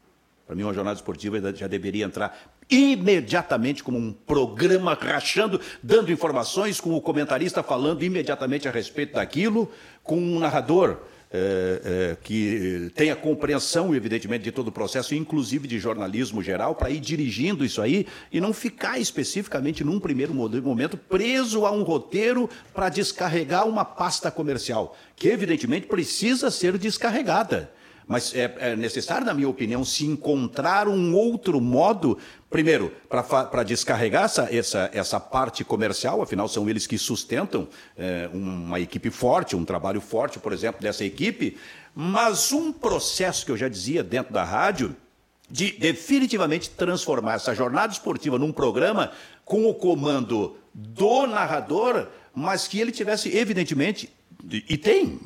[0.47, 6.79] Para mim, uma jornada esportiva já deveria entrar imediatamente como um programa rachando, dando informações,
[6.79, 9.69] com o comentarista falando imediatamente a respeito daquilo,
[10.01, 10.97] com um narrador
[11.33, 16.89] é, é, que tenha compreensão, evidentemente, de todo o processo, inclusive de jornalismo geral, para
[16.89, 22.49] ir dirigindo isso aí e não ficar especificamente, num primeiro momento, preso a um roteiro
[22.73, 27.71] para descarregar uma pasta comercial, que evidentemente precisa ser descarregada.
[28.11, 32.17] Mas é, é, necessário, na minha opinião, se encontrar um outro modo,
[32.49, 38.81] primeiro, para descarregar essa, essa, essa parte comercial, afinal são eles que sustentam é, uma
[38.81, 41.57] equipe forte, um trabalho forte, por exemplo, dessa equipe,
[41.95, 44.93] mas um processo que eu já dizia dentro da rádio,
[45.49, 49.11] de definitivamente transformar essa jornada esportiva num programa
[49.45, 54.09] com o comando do narrador, mas que ele tivesse, evidentemente,
[54.49, 55.19] e tem,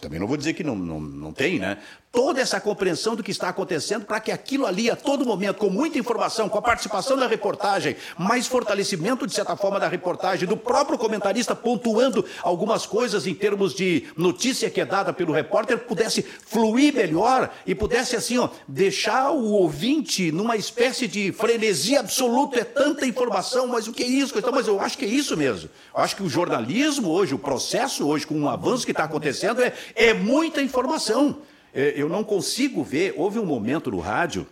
[0.00, 1.78] também não vou dizer que não, não, não tem, né?
[2.12, 5.70] Toda essa compreensão do que está acontecendo para que aquilo ali, a todo momento, com
[5.70, 10.54] muita informação, com a participação da reportagem, mais fortalecimento, de certa forma, da reportagem, do
[10.54, 16.20] próprio comentarista pontuando algumas coisas em termos de notícia que é dada pelo repórter, pudesse
[16.22, 22.60] fluir melhor e pudesse, assim, ó, deixar o ouvinte numa espécie de frenesia absoluta.
[22.60, 24.38] É tanta informação, mas o que é isso?
[24.38, 25.70] Então, mas eu acho que é isso mesmo.
[25.94, 29.62] Eu acho que o jornalismo hoje, o processo hoje, com o avanço que está acontecendo,
[29.62, 31.38] é, é muita informação.
[31.74, 33.14] É, eu não consigo ver.
[33.16, 34.46] Houve um momento no rádio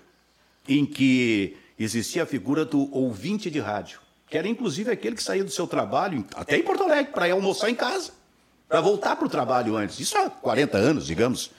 [0.69, 5.43] em que existia a figura do ouvinte de rádio, que era inclusive aquele que saía
[5.43, 8.13] do seu trabalho, até em Porto Alegre, para ir almoçar em casa,
[8.69, 9.99] para voltar para o trabalho antes.
[9.99, 11.51] Isso há 40 anos, digamos.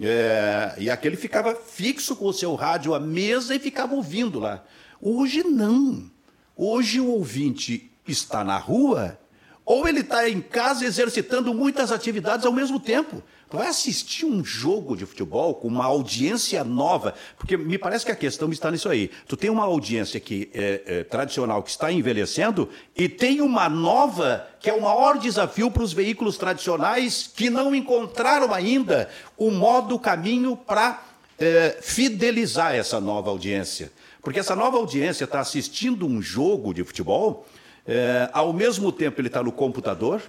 [0.00, 4.64] É, e aquele ficava fixo com o seu rádio à mesa e ficava ouvindo lá.
[5.00, 6.10] Hoje não.
[6.56, 9.18] Hoje o ouvinte está na rua
[9.64, 13.22] ou ele está em casa exercitando muitas atividades ao mesmo tempo.
[13.50, 18.12] Tu vai assistir um jogo de futebol com uma audiência nova, porque me parece que
[18.12, 19.10] a questão está nisso aí.
[19.26, 24.46] Tu tem uma audiência que é, é tradicional que está envelhecendo e tem uma nova
[24.60, 29.96] que é o maior desafio para os veículos tradicionais que não encontraram ainda o modo,
[29.96, 31.02] o caminho para
[31.36, 33.90] é, fidelizar essa nova audiência.
[34.22, 37.44] Porque essa nova audiência está assistindo um jogo de futebol
[37.86, 40.22] é, ao mesmo tempo, ele está no computador.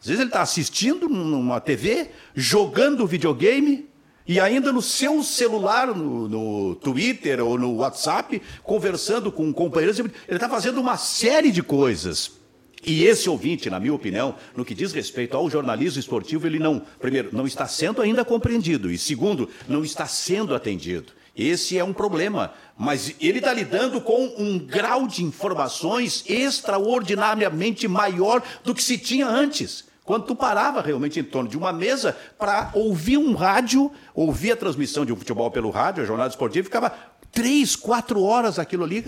[0.00, 3.88] Às vezes, ele está assistindo numa TV, jogando videogame
[4.26, 9.98] e ainda no seu celular, no, no Twitter ou no WhatsApp, conversando com companheiros.
[9.98, 12.38] Ele está fazendo uma série de coisas.
[12.82, 16.80] E esse ouvinte, na minha opinião, no que diz respeito ao jornalismo esportivo, ele não,
[16.98, 21.12] primeiro, não está sendo ainda compreendido e, segundo, não está sendo atendido.
[21.36, 28.42] Esse é um problema, mas ele está lidando com um grau de informações extraordinariamente maior
[28.64, 29.89] do que se tinha antes.
[30.10, 34.56] Quando tu parava realmente em torno de uma mesa para ouvir um rádio, ouvir a
[34.56, 36.92] transmissão de um futebol pelo rádio, a jornada esportiva, ficava
[37.30, 39.06] três, quatro horas aquilo ali,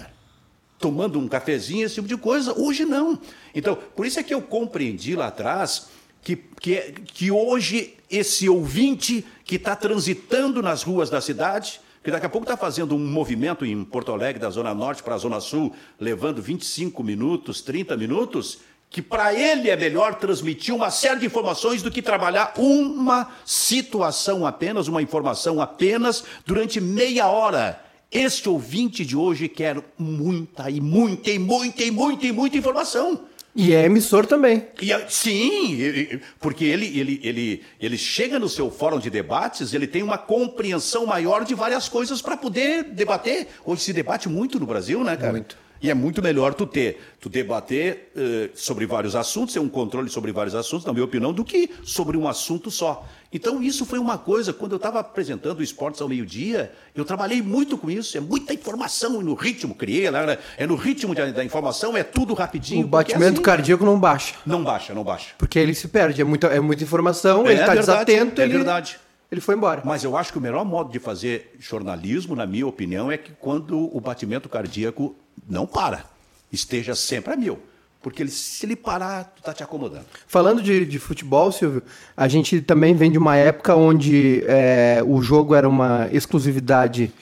[0.79, 2.57] tomando um cafezinho, esse tipo de coisa.
[2.57, 3.19] Hoje não.
[3.53, 5.89] Então, por isso é que eu compreendi lá atrás
[6.23, 12.27] que, que, que hoje esse ouvinte que está transitando nas ruas da cidade, que daqui
[12.27, 15.41] a pouco está fazendo um movimento em Porto Alegre, da Zona Norte para a Zona
[15.41, 18.61] Sul, levando 25 minutos, 30 minutos,
[18.93, 24.47] que para ele é melhor transmitir uma série de informações do que trabalhar uma situação
[24.47, 27.83] apenas, uma informação apenas, durante meia hora.
[28.11, 33.23] Este ouvinte de hoje quer muita e muita e muita e muita e muita informação.
[33.57, 34.67] E é emissor também.
[34.81, 40.03] E, sim, porque ele, ele, ele, ele chega no seu fórum de debates, ele tem
[40.03, 43.49] uma compreensão maior de várias coisas para poder debater.
[43.65, 45.33] Hoje se debate muito no Brasil, né, cara?
[45.33, 45.62] Muito.
[45.83, 50.09] E é muito melhor tu ter, tu debater uh, sobre vários assuntos, ter um controle
[50.09, 53.05] sobre vários assuntos, na minha opinião, do que sobre um assunto só.
[53.33, 57.43] Então isso foi uma coisa, quando eu estava apresentando o Esportes ao meio-dia, eu trabalhei
[57.43, 60.39] muito com isso, é muita informação no ritmo, criei, né?
[60.57, 62.85] é no ritmo da informação, é tudo rapidinho.
[62.85, 64.35] O batimento assim, cardíaco não baixa.
[64.47, 65.35] Não baixa, não baixa.
[65.37, 68.41] Porque ele se perde, é muita, é muita informação, é, ele está desatento.
[68.41, 68.53] É ele...
[68.53, 69.01] verdade.
[69.31, 69.83] ele foi embora.
[69.85, 73.33] Mas eu acho que o melhor modo de fazer jornalismo, na minha opinião, é que
[73.41, 75.17] quando o batimento cardíaco
[75.49, 76.05] não para,
[76.53, 77.59] esteja sempre a mil.
[78.03, 80.05] Porque ele, se ele parar, tu tá te acomodando.
[80.27, 81.83] Falando de, de futebol, Silvio,
[82.17, 87.13] a gente também vem de uma época onde é, o jogo era uma exclusividade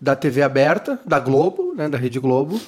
[0.00, 2.60] da TV aberta, da Globo, né, da Rede Globo,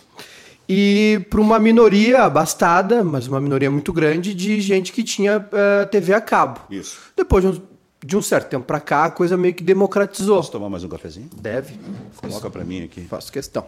[0.69, 5.85] e para uma minoria abastada, mas uma minoria muito grande, de gente que tinha é,
[5.87, 6.61] TV a cabo.
[6.69, 6.99] Isso.
[7.17, 7.63] Depois de um,
[8.05, 10.37] de um certo tempo para cá, a coisa meio que democratizou.
[10.37, 11.31] Posso tomar mais um cafezinho?
[11.41, 11.79] Deve.
[12.17, 13.03] Coloca para mim aqui.
[13.03, 13.67] Faço questão.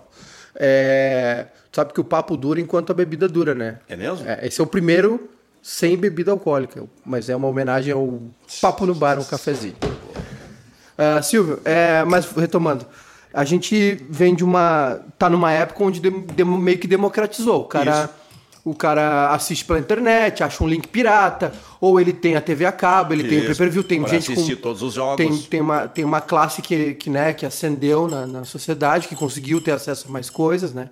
[0.56, 3.78] É, sabe que o papo dura enquanto a bebida dura, né?
[3.88, 4.28] É mesmo?
[4.28, 5.28] É, esse é o primeiro
[5.62, 8.20] sem bebida alcoólica, mas é uma homenagem ao
[8.60, 9.76] papo no bar, um cafezinho.
[9.82, 12.86] Uh, Silvio, é, mas retomando,
[13.32, 15.00] a gente vem de uma.
[15.18, 17.62] tá numa época onde de, de, meio que democratizou.
[17.62, 18.04] O cara.
[18.04, 18.23] Isso
[18.64, 22.72] o cara assiste pela internet, acha um link pirata, ou ele tem a TV a
[22.72, 25.16] cabo, ele Isso, tem o pay-per-view, tem gente assistir com, todos os jogos.
[25.16, 29.14] Tem, tem, uma, tem uma classe que, que, né, que acendeu na, na sociedade, que
[29.14, 30.88] conseguiu ter acesso a mais coisas, né?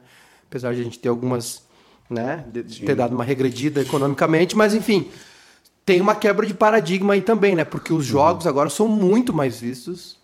[0.49, 1.63] Apesar de a gente ter algumas,
[2.11, 5.09] né, de, ter dado uma regredida economicamente, mas enfim,
[5.87, 7.65] tem uma quebra de paradigma aí também, né?
[7.65, 8.13] Porque os uhum.
[8.13, 8.51] jogos uhum.
[8.51, 10.22] agora são muito mais vistos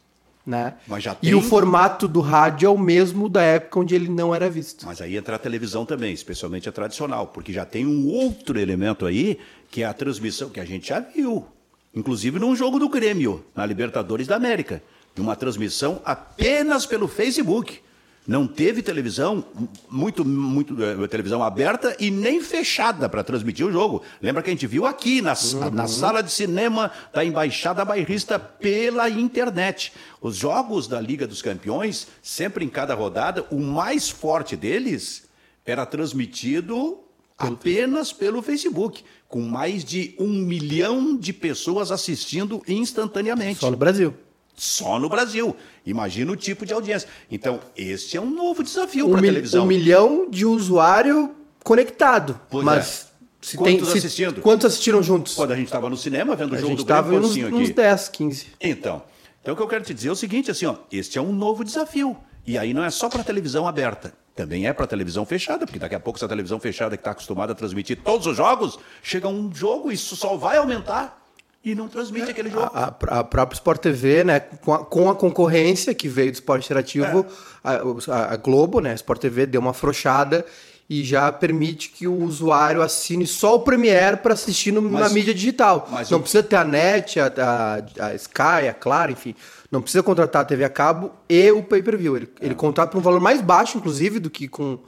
[0.48, 0.74] né?
[1.20, 1.30] Tem...
[1.30, 4.86] E o formato do rádio é o mesmo da época onde ele não era visto.
[4.86, 9.04] Mas aí entra a televisão também, especialmente a tradicional, porque já tem um outro elemento
[9.04, 9.38] aí,
[9.70, 11.46] que é a transmissão, que a gente já viu.
[11.94, 14.82] Inclusive num jogo do Grêmio, na Libertadores da América.
[15.18, 17.80] Uma transmissão apenas pelo Facebook
[18.28, 19.42] não teve televisão,
[19.88, 24.02] muito, muito uh, televisão aberta e nem fechada para transmitir o jogo.
[24.20, 25.70] Lembra que a gente viu aqui na, uhum.
[25.70, 29.94] na sala de cinema da Embaixada Bairrista pela internet.
[30.20, 35.26] Os jogos da Liga dos Campeões, sempre em cada rodada, o mais forte deles
[35.64, 37.00] era transmitido
[37.38, 43.60] apenas pelo Facebook, com mais de um milhão de pessoas assistindo instantaneamente.
[43.60, 44.12] Só no Brasil.
[44.58, 45.54] Só no Brasil.
[45.86, 47.08] Imagina o tipo de audiência.
[47.30, 49.64] Então, este é um novo desafio um para a televisão.
[49.64, 52.38] Um milhão de usuário conectado.
[52.50, 53.08] Pois mas é.
[53.40, 54.34] Se quantos tem, assistindo?
[54.34, 55.34] Se, quantos assistiram juntos?
[55.34, 57.54] Quando a gente estava no cinema vendo o jogo do Grêmio, uns, aqui.
[57.54, 58.46] uns 10, 15.
[58.60, 59.02] Então,
[59.40, 61.32] então o que eu quero te dizer é o seguinte, assim, ó, este é um
[61.32, 62.16] novo desafio.
[62.44, 65.66] E aí não é só para a televisão aberta, também é para a televisão fechada,
[65.66, 68.76] porque daqui a pouco essa televisão fechada que está acostumada a transmitir todos os jogos,
[69.02, 71.27] chega um jogo e isso só vai aumentar
[71.64, 72.70] e não transmite aquele jogo.
[72.72, 76.34] A, a, a própria Sport TV, né, com a, com a, concorrência que veio do
[76.34, 77.26] esporte interativo,
[77.64, 78.10] é.
[78.10, 80.44] a, a, Globo, né, a Sport TV deu uma afrouxada
[80.88, 85.08] e já permite que o usuário assine só o Premiere para assistir no, mas, na
[85.10, 85.86] mídia digital.
[86.10, 89.34] não precisa ter a NET, a, a, Sky, a Claro, enfim.
[89.70, 92.16] Não precisa contratar a TV a cabo e o pay-per-view.
[92.16, 92.46] Ele, é.
[92.46, 94.78] ele contrata por um valor mais baixo, inclusive, do que com,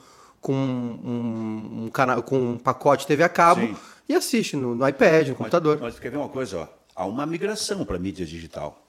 [0.40, 3.60] com um, um canal, com um pacote TV a cabo.
[3.60, 3.76] Sim
[4.10, 5.78] e assiste no, no iPad, no computador.
[5.80, 6.58] Mas quer ver uma coisa?
[6.58, 6.68] Ó?
[6.96, 8.84] Há uma migração para a mídia digital.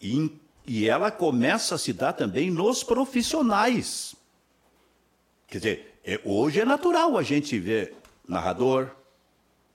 [0.00, 0.32] E,
[0.66, 4.14] e ela começa a se dar também nos profissionais.
[5.46, 7.94] Quer dizer, é, hoje é natural a gente ver
[8.26, 8.90] narrador,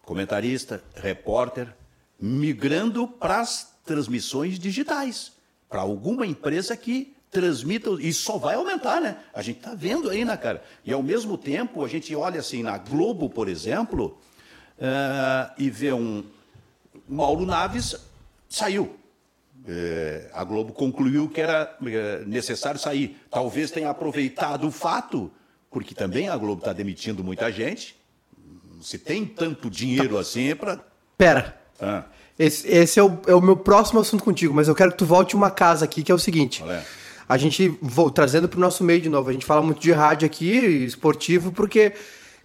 [0.01, 1.71] comentarista, repórter,
[2.19, 5.33] migrando para as transmissões digitais.
[5.69, 9.19] Para alguma empresa que transmita, e só vai aumentar, né?
[9.31, 10.63] A gente está vendo aí, né, cara?
[10.83, 14.17] E ao mesmo tempo, a gente olha assim, na Globo, por exemplo,
[14.77, 16.23] uh, e vê um
[17.07, 17.95] Mauro Naves
[18.49, 18.95] saiu.
[19.67, 23.17] É, a Globo concluiu que era é, necessário sair.
[23.29, 25.29] Talvez tenha aproveitado o fato,
[25.69, 27.95] porque também a Globo está demitindo muita gente.
[28.81, 30.79] Se tem tanto dinheiro assim é para.
[31.17, 31.57] Pera.
[31.81, 32.05] Ah.
[32.39, 35.05] Esse, esse é, o, é, o, meu próximo assunto contigo, mas eu quero que tu
[35.05, 36.63] volte uma casa aqui, que é o seguinte.
[36.63, 36.83] É?
[37.27, 39.91] A gente, vou, trazendo para o nosso meio de novo, a gente fala muito de
[39.91, 41.93] rádio aqui, esportivo, porque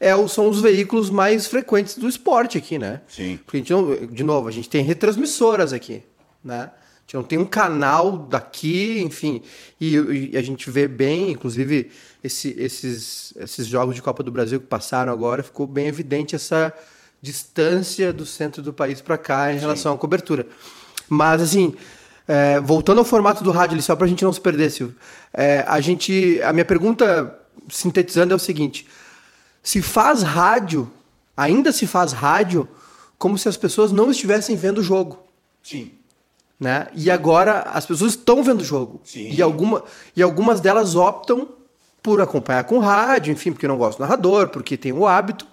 [0.02, 3.00] é, são os veículos mais frequentes do esporte aqui, né?
[3.06, 3.38] Sim.
[3.44, 6.02] Porque a gente não, de novo, a gente tem retransmissoras aqui,
[6.44, 6.72] né?
[6.72, 9.42] A gente não tem um canal daqui, enfim.
[9.80, 14.58] E, e a gente vê bem, inclusive, esse, esses, esses jogos de Copa do Brasil
[14.58, 16.72] que passaram agora, ficou bem evidente essa
[17.20, 19.98] distância do centro do país para cá em relação Sim.
[19.98, 20.48] à cobertura.
[21.08, 21.76] Mas, assim,
[22.26, 24.96] é, voltando ao formato do rádio, só para a gente não se perder, Silvio,
[25.32, 27.38] é, a gente, a minha pergunta,
[27.68, 28.84] sintetizando, é o seguinte:
[29.62, 30.90] se faz rádio,
[31.36, 32.68] ainda se faz rádio,
[33.18, 35.18] como se as pessoas não estivessem vendo o jogo.
[35.62, 35.92] Sim.
[36.58, 36.88] Né?
[36.94, 39.00] E agora as pessoas estão vendo o jogo.
[39.04, 39.30] Sim.
[39.30, 39.84] E, alguma,
[40.16, 41.48] e algumas delas optam
[42.02, 45.46] por acompanhar com rádio, enfim, porque não gosta do narrador, porque tem o hábito.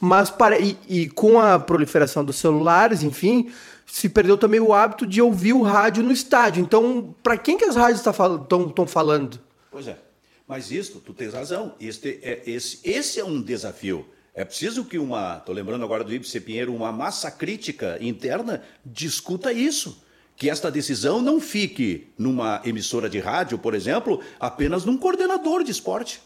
[0.00, 3.50] Mas para, e, e com a proliferação dos celulares, enfim,
[3.86, 6.62] se perdeu também o hábito de ouvir o rádio no estádio.
[6.62, 9.38] Então, para quem que as rádios estão tá, falando?
[9.70, 9.98] Pois é.
[10.46, 11.74] Mas isso, tu tens razão.
[11.80, 14.06] Este é, esse, esse é um desafio.
[14.34, 19.52] É preciso que uma, estou lembrando agora do Ibsen Pinheiro, uma massa crítica interna discuta
[19.52, 20.02] isso.
[20.36, 25.70] que esta decisão não fique numa emissora de rádio, por exemplo, apenas num coordenador de
[25.70, 26.20] esporte.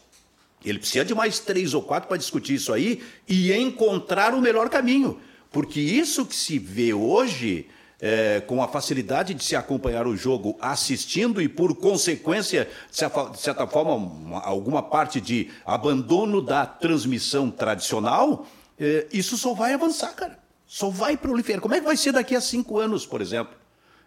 [0.65, 4.69] Ele precisa de mais três ou quatro para discutir isso aí e encontrar o melhor
[4.69, 5.19] caminho.
[5.51, 7.67] Porque isso que se vê hoje,
[8.01, 13.67] é, com a facilidade de se acompanhar o jogo assistindo e, por consequência, de certa
[13.67, 18.47] forma, alguma parte de abandono da transmissão tradicional,
[18.79, 20.39] é, isso só vai avançar, cara.
[20.65, 21.61] Só vai proliferar.
[21.61, 23.59] Como é que vai ser daqui a cinco anos, por exemplo?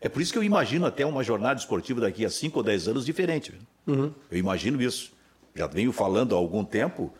[0.02, 2.88] É por isso que eu imagino até uma jornada esportiva daqui a 5 ou 10
[2.88, 3.55] anos diferente.
[3.87, 4.12] Uhum.
[4.28, 5.12] Eu imagino isso.
[5.55, 7.14] Já venho falando há algum tempo,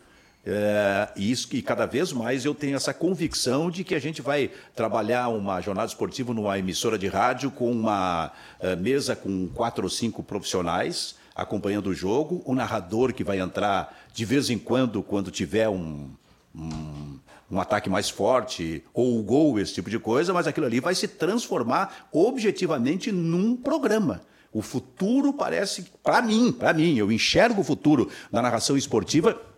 [0.45, 4.21] é, e, isso, e cada vez mais eu tenho essa convicção de que a gente
[4.21, 9.85] vai trabalhar uma jornada esportiva numa emissora de rádio com uma uh, mesa com quatro
[9.85, 15.01] ou cinco profissionais acompanhando o jogo, o narrador que vai entrar de vez em quando,
[15.01, 16.11] quando tiver um,
[16.53, 17.17] um
[17.51, 20.95] um ataque mais forte, ou o gol, esse tipo de coisa, mas aquilo ali vai
[20.95, 24.21] se transformar objetivamente num programa.
[24.51, 29.35] O futuro parece, para mim, para mim, eu enxergo o futuro da narração esportiva é,
[29.35, 29.52] é,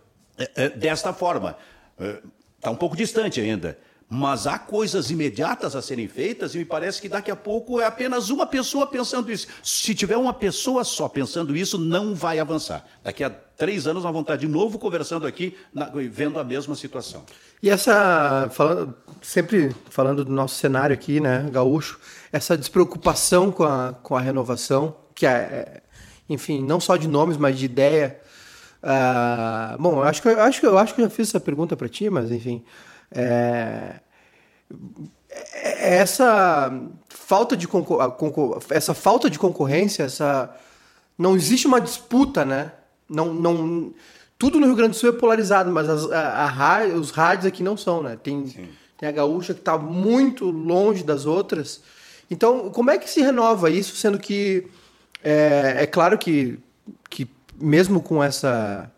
[0.76, 1.56] desta forma.
[1.98, 3.78] Está é, um pouco distante ainda.
[4.08, 7.86] Mas há coisas imediatas a serem feitas e me parece que daqui a pouco é
[7.86, 9.48] apenas uma pessoa pensando isso.
[9.64, 12.86] Se tiver uma pessoa só pensando isso, não vai avançar.
[13.02, 15.56] Daqui a três anos nós vamos estar de novo conversando aqui,
[16.08, 17.24] vendo a mesma situação.
[17.60, 21.98] E essa, falando, sempre falando do nosso cenário aqui, né, gaúcho,
[22.30, 25.82] essa despreocupação com a, com a renovação, que é, é
[26.28, 28.20] enfim, não só de nomes, mas de ideia.
[28.86, 31.76] Uh, bom, eu acho que eu acho que eu acho que já fiz essa pergunta
[31.76, 32.62] para ti, mas enfim,
[33.10, 33.98] é,
[35.32, 36.72] é, essa
[37.08, 37.66] falta de
[38.70, 40.54] essa falta de concorrência, essa
[41.18, 42.70] não existe uma disputa, né?
[43.10, 43.92] Não, não
[44.38, 47.64] tudo no Rio Grande do Sul é polarizado, mas as, a, a, os rádios aqui
[47.64, 48.16] não são, né?
[48.22, 48.44] Tem,
[48.96, 51.82] tem a gaúcha que está muito longe das outras.
[52.30, 54.68] Então, como é que se renova isso, sendo que
[55.24, 56.60] é, é claro que
[57.60, 58.90] mesmo com essa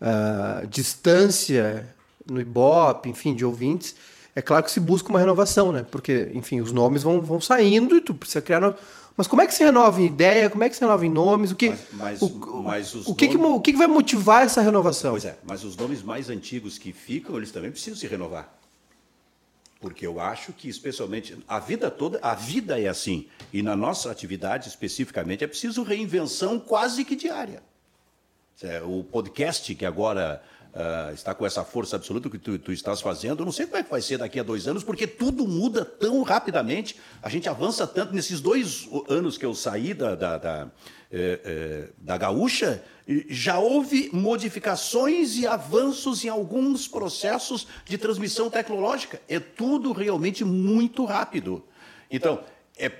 [0.00, 1.86] uh, distância
[2.28, 3.94] no Ibope, enfim, de ouvintes,
[4.34, 5.84] é claro que se busca uma renovação, né?
[5.90, 8.60] Porque, enfim, os nomes vão, vão saindo e tu precisa criar.
[8.60, 8.74] No...
[9.16, 10.48] Mas como é que se renova em ideia?
[10.48, 11.50] Como é que se renova em nomes?
[11.50, 13.40] O que, mas, mas, o, mas o, que, nomes...
[13.40, 15.10] que, o que, vai motivar essa renovação?
[15.10, 18.58] Pois é, mas os nomes mais antigos que ficam, eles também precisam se renovar.
[19.82, 23.26] Porque eu acho que, especialmente, a vida toda, a vida é assim.
[23.52, 27.62] E na nossa atividade, especificamente, é preciso reinvenção quase que diária.
[28.64, 33.00] É, o podcast que agora uh, está com essa força absoluta que tu, tu, estás
[33.00, 33.40] fazendo.
[33.40, 35.84] Eu não sei como é que vai ser daqui a dois anos, porque tudo muda
[35.84, 36.96] tão rapidamente.
[37.22, 38.14] A gente avança tanto.
[38.14, 40.68] Nesses dois anos que eu saí da, da, da,
[41.10, 42.82] eh, eh, da gaúcha,
[43.28, 49.20] já houve modificações e avanços em alguns processos de transmissão tecnológica.
[49.28, 51.64] É tudo realmente muito rápido.
[52.10, 52.42] Então,
[52.76, 52.90] é,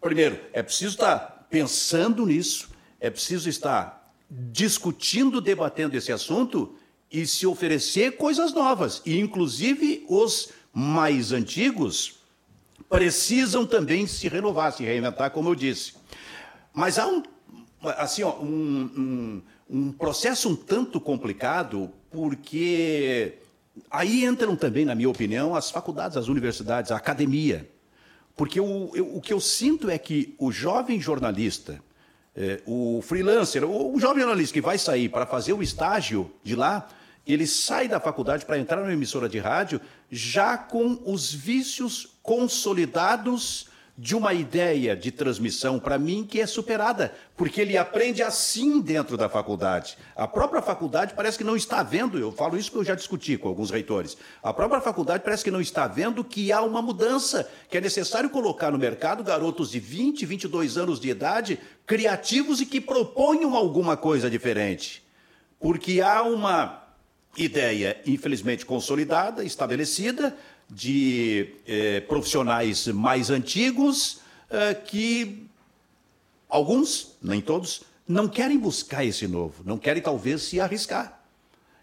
[0.00, 2.68] primeiro, é preciso estar pensando nisso,
[3.00, 3.97] é preciso estar
[4.30, 6.74] discutindo, debatendo esse assunto
[7.10, 9.00] e se oferecer coisas novas.
[9.06, 12.18] E, inclusive, os mais antigos
[12.88, 15.94] precisam também se renovar, se reinventar, como eu disse.
[16.72, 17.22] Mas há um,
[17.82, 23.34] assim, ó, um, um, um processo um tanto complicado, porque
[23.90, 27.68] aí entram também, na minha opinião, as faculdades, as universidades, a academia.
[28.36, 31.82] Porque o, eu, o que eu sinto é que o jovem jornalista,
[32.40, 36.54] é, o freelancer, o, o jovem jornalista que vai sair para fazer o estágio de
[36.54, 36.88] lá,
[37.26, 43.66] ele sai da faculdade para entrar numa emissora de rádio já com os vícios consolidados
[44.00, 49.16] de uma ideia de transmissão, para mim, que é superada, porque ele aprende assim dentro
[49.16, 49.98] da faculdade.
[50.14, 53.36] A própria faculdade parece que não está vendo, eu falo isso que eu já discuti
[53.36, 57.50] com alguns reitores, a própria faculdade parece que não está vendo que há uma mudança,
[57.68, 62.66] que é necessário colocar no mercado garotos de 20, 22 anos de idade, criativos e
[62.66, 65.04] que proponham alguma coisa diferente.
[65.58, 66.84] Porque há uma
[67.36, 70.36] ideia, infelizmente, consolidada, estabelecida,
[70.70, 75.46] de eh, profissionais mais antigos eh, que
[76.48, 81.20] alguns, nem todos, não querem buscar esse novo, não querem talvez se arriscar.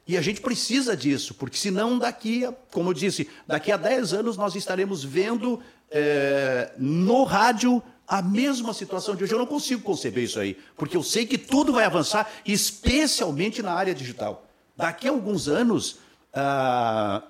[0.08, 4.38] E a gente precisa disso, porque senão daqui, como eu disse, daqui a 10 anos
[4.38, 9.34] nós estaremos vendo eh, no rádio a mesma situação de hoje.
[9.34, 13.74] Eu não consigo conceber isso aí, porque eu sei que tudo vai avançar, especialmente na
[13.74, 14.46] área digital.
[14.78, 15.98] Daqui a alguns anos,
[16.34, 17.24] ah,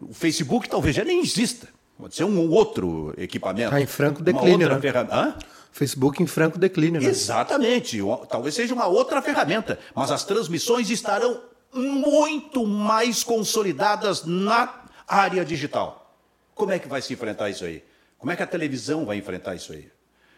[0.00, 1.68] o Facebook talvez já nem exista.
[1.98, 3.68] Pode ser um outro equipamento.
[3.68, 4.66] Está em franco declínio.
[4.68, 4.80] Uma outra né?
[4.80, 5.38] ferramenta.
[5.70, 7.00] Facebook em franco declínio.
[7.00, 7.08] Né?
[7.08, 7.98] Exatamente.
[8.28, 9.78] Talvez seja uma outra ferramenta.
[9.94, 11.42] Mas as transmissões estarão
[11.72, 16.16] muito mais consolidadas na área digital.
[16.54, 17.84] Como é que vai se enfrentar isso aí?
[18.18, 19.88] Como é que a televisão vai enfrentar isso aí?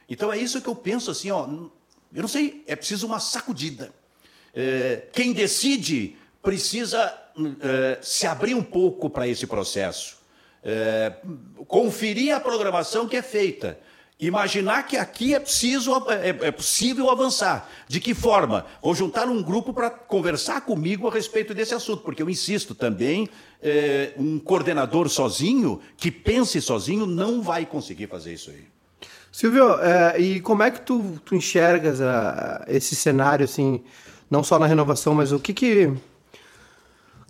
[0.09, 3.93] Então é isso que eu penso assim, ó, eu não sei, é preciso uma sacudida.
[4.55, 7.13] É, quem decide precisa
[7.61, 10.19] é, se abrir um pouco para esse processo,
[10.63, 11.15] é,
[11.67, 13.79] conferir a programação que é feita.
[14.21, 17.69] Imaginar que aqui é, preciso, é, é possível avançar.
[17.89, 18.67] De que forma?
[18.81, 23.29] Vou juntar um grupo para conversar comigo a respeito desse assunto, porque eu insisto também,
[24.17, 28.73] um coordenador sozinho, que pense sozinho, não vai conseguir fazer isso aí.
[29.33, 33.83] Silvio, é, e como é que tu, tu enxergas a, esse cenário, assim,
[34.31, 35.91] não só na renovação, mas o que que...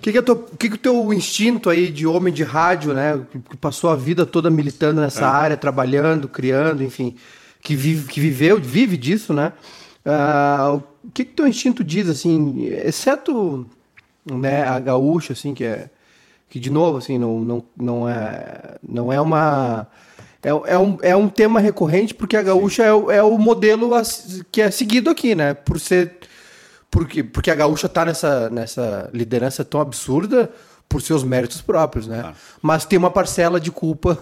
[0.02, 2.92] O que, que, é o que, que o teu instinto aí de homem de rádio,
[2.92, 5.28] né, que passou a vida toda militando nessa é.
[5.28, 7.14] área, trabalhando, criando, enfim,
[7.60, 9.52] que, vive, que viveu, vive disso, né?
[10.04, 13.64] Uh, o que, que teu instinto diz, assim, exceto
[14.28, 15.88] né, a gaúcha, assim, que é
[16.50, 19.86] que de novo, assim, não, não, não é não é uma
[20.42, 23.92] é, é, um, é um tema recorrente porque a gaúcha é, é o modelo
[24.50, 25.54] que é seguido aqui, né?
[25.54, 26.18] Por ser
[26.92, 30.50] porque, porque a gaúcha está nessa, nessa liderança tão absurda
[30.86, 32.22] por seus méritos próprios, né?
[32.22, 32.34] Ah.
[32.60, 34.18] Mas tem uma parcela de culpa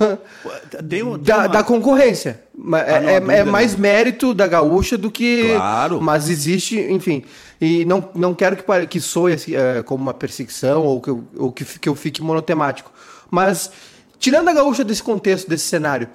[0.80, 1.48] deu, deu da, uma...
[1.48, 2.44] da, concorrência.
[2.72, 5.48] Ah, é, é, é, mais mérito da gaúcha do que.
[5.48, 6.00] Claro.
[6.00, 7.24] Mas existe, enfim.
[7.60, 11.24] E não, não quero que, que soe assim, é, como uma perseguição ou, que eu,
[11.36, 12.92] ou que, que eu fique monotemático.
[13.28, 13.72] Mas,
[14.16, 16.08] tirando a gaúcha desse contexto, desse cenário,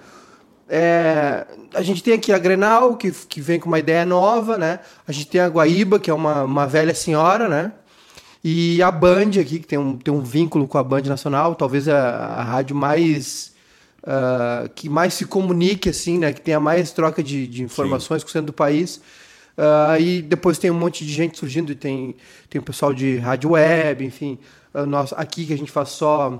[0.68, 4.80] é, a gente tem aqui a Grenal, que, que vem com uma ideia nova, né?
[5.08, 7.72] A gente tem a Guaíba, que é uma, uma velha senhora, né?
[8.44, 11.88] E a Band aqui, que tem um, tem um vínculo com a Band Nacional, talvez
[11.88, 13.54] a, a rádio mais.
[14.04, 16.32] Uh, que mais se comunique, assim, né?
[16.32, 18.26] Que tenha mais troca de, de informações Sim.
[18.26, 18.98] com o centro do país.
[19.58, 22.16] Uh, e depois tem um monte de gente surgindo, e tem,
[22.50, 24.38] tem o pessoal de rádio web, enfim,
[24.88, 26.40] nós, aqui que a gente faz só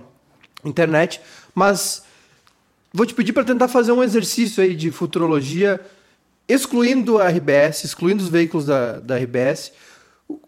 [0.64, 1.22] internet.
[1.56, 2.05] Mas
[2.96, 5.82] Vou te pedir para tentar fazer um exercício aí de futurologia,
[6.48, 9.74] excluindo a RBS, excluindo os veículos da, da RBS.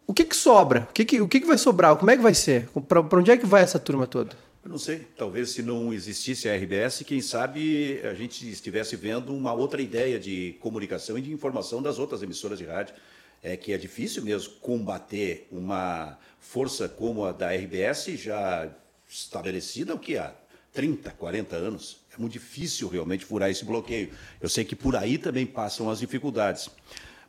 [0.08, 0.88] O, que, que sobra?
[0.90, 1.98] O, que, que, o que, que vai sobrar?
[1.98, 2.70] Como é que vai ser?
[2.88, 4.34] Para onde é que vai essa turma toda?
[4.64, 5.06] Eu não sei.
[5.18, 10.18] Talvez se não existisse a RBS, quem sabe a gente estivesse vendo uma outra ideia
[10.18, 12.96] de comunicação e de informação das outras emissoras de rádio.
[13.44, 18.70] É que é difícil mesmo combater uma força como a da RBS, já
[19.06, 20.34] estabelecida o que há
[20.72, 22.07] 30, 40 anos.
[22.18, 24.10] É muito difícil realmente furar esse bloqueio.
[24.42, 26.70] Eu sei que por aí também passam as dificuldades.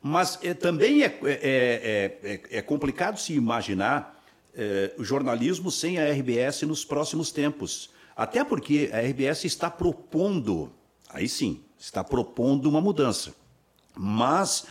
[0.02, 4.16] Mas é, também é, é, é, é, complicado se imaginar
[4.96, 7.90] o jornalismo sem a RBS nos próximos tempos.
[8.16, 10.72] Até porque a RBS está propondo,
[11.10, 13.32] aí sim, está propondo uma mudança.
[13.94, 14.66] Mas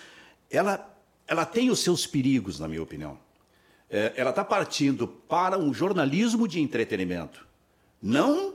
[0.52, 0.94] ela,
[1.26, 3.18] ela tem os seus perigos, na minha opinião.
[3.90, 7.47] ela está partindo para um jornalismo de entretenimento
[8.02, 8.54] não,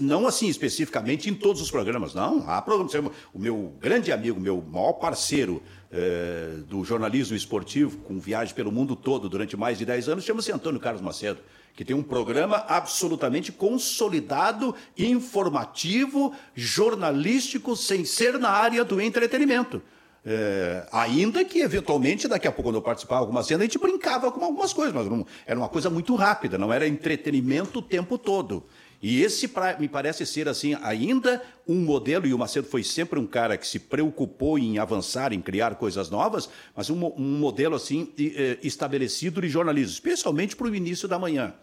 [0.00, 2.48] não assim especificamente em todos os programas, não.
[2.48, 2.92] Há programas.
[3.32, 5.62] O meu grande amigo, meu maior parceiro
[5.92, 10.50] é, do jornalismo esportivo, com viagem pelo mundo todo durante mais de 10 anos, chama-se
[10.50, 11.40] Antônio Carlos Macedo,
[11.74, 19.80] que tem um programa absolutamente consolidado, informativo, jornalístico, sem ser na área do entretenimento.
[20.24, 23.78] É, ainda que, eventualmente, daqui a pouco, quando eu participava de alguma cena, a gente
[23.78, 27.82] brincava com algumas coisas, mas não, era uma coisa muito rápida, não era entretenimento o
[27.82, 28.64] tempo todo.
[29.02, 33.18] E esse pra, me parece ser assim ainda um modelo, e o Macedo foi sempre
[33.18, 37.76] um cara que se preocupou em avançar, em criar coisas novas, mas um, um modelo
[37.76, 41.54] assim eh, estabelecido de jornalismo, especialmente para o início da manhã.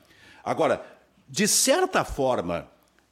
[0.44, 0.84] Agora,
[1.30, 2.68] de certa forma,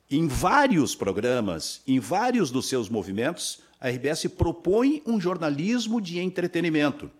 [0.09, 7.11] em vários programas, em vários dos seus movimentos, a RBS propõe um jornalismo de entretenimento.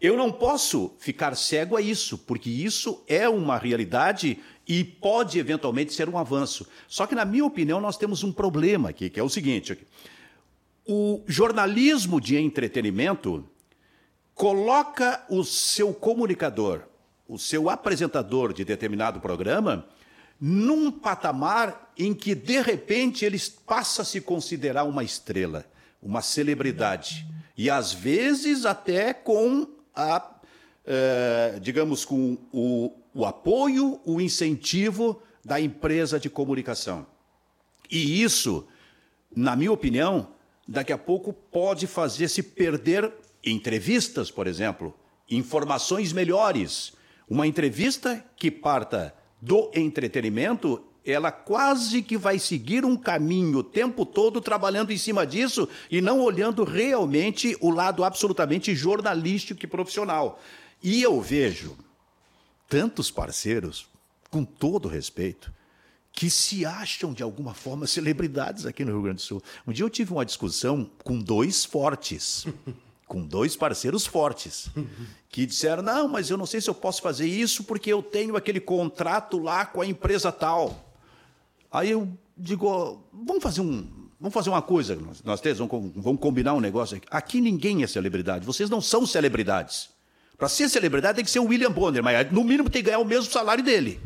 [0.00, 5.92] Eu não posso ficar cego a isso, porque isso é uma realidade e pode eventualmente
[5.92, 6.66] ser um avanço.
[6.88, 9.78] Só que, na minha opinião, nós temos um problema aqui, que é o seguinte:
[10.86, 13.44] o jornalismo de entretenimento
[14.34, 16.82] coloca o seu comunicador,
[17.28, 19.86] o seu apresentador de determinado programa,
[20.40, 25.66] num patamar em que, de repente, ele passa a se considerar uma estrela,
[26.02, 27.26] uma celebridade.
[27.56, 30.30] E, às vezes, até com a,
[30.86, 37.06] eh, digamos, com o, o apoio, o incentivo da empresa de comunicação.
[37.90, 38.66] E isso,
[39.34, 40.28] na minha opinião,
[40.66, 43.12] daqui a pouco pode fazer se perder
[43.44, 44.94] entrevistas, por exemplo,
[45.28, 46.92] informações melhores.
[47.28, 54.04] Uma entrevista que parta do entretenimento ela quase que vai seguir um caminho o tempo
[54.04, 60.40] todo trabalhando em cima disso e não olhando realmente o lado absolutamente jornalístico e profissional.
[60.82, 61.76] E eu vejo
[62.68, 63.88] tantos parceiros,
[64.30, 65.52] com todo respeito,
[66.12, 69.42] que se acham de alguma forma celebridades aqui no Rio Grande do Sul.
[69.66, 72.46] Um dia eu tive uma discussão com dois fortes,
[73.10, 74.70] com dois parceiros fortes,
[75.28, 78.36] que disseram: não, mas eu não sei se eu posso fazer isso porque eu tenho
[78.36, 80.94] aquele contrato lá com a empresa tal.
[81.72, 83.84] Aí eu digo: vamos fazer um.
[84.20, 87.06] Vamos fazer uma coisa, nós, nós três vamos, vamos combinar um negócio aqui.
[87.10, 89.88] Aqui ninguém é celebridade, vocês não são celebridades.
[90.38, 93.00] Para ser celebridade tem que ser o William Bonner, mas no mínimo tem que ganhar
[93.00, 94.00] o mesmo salário dele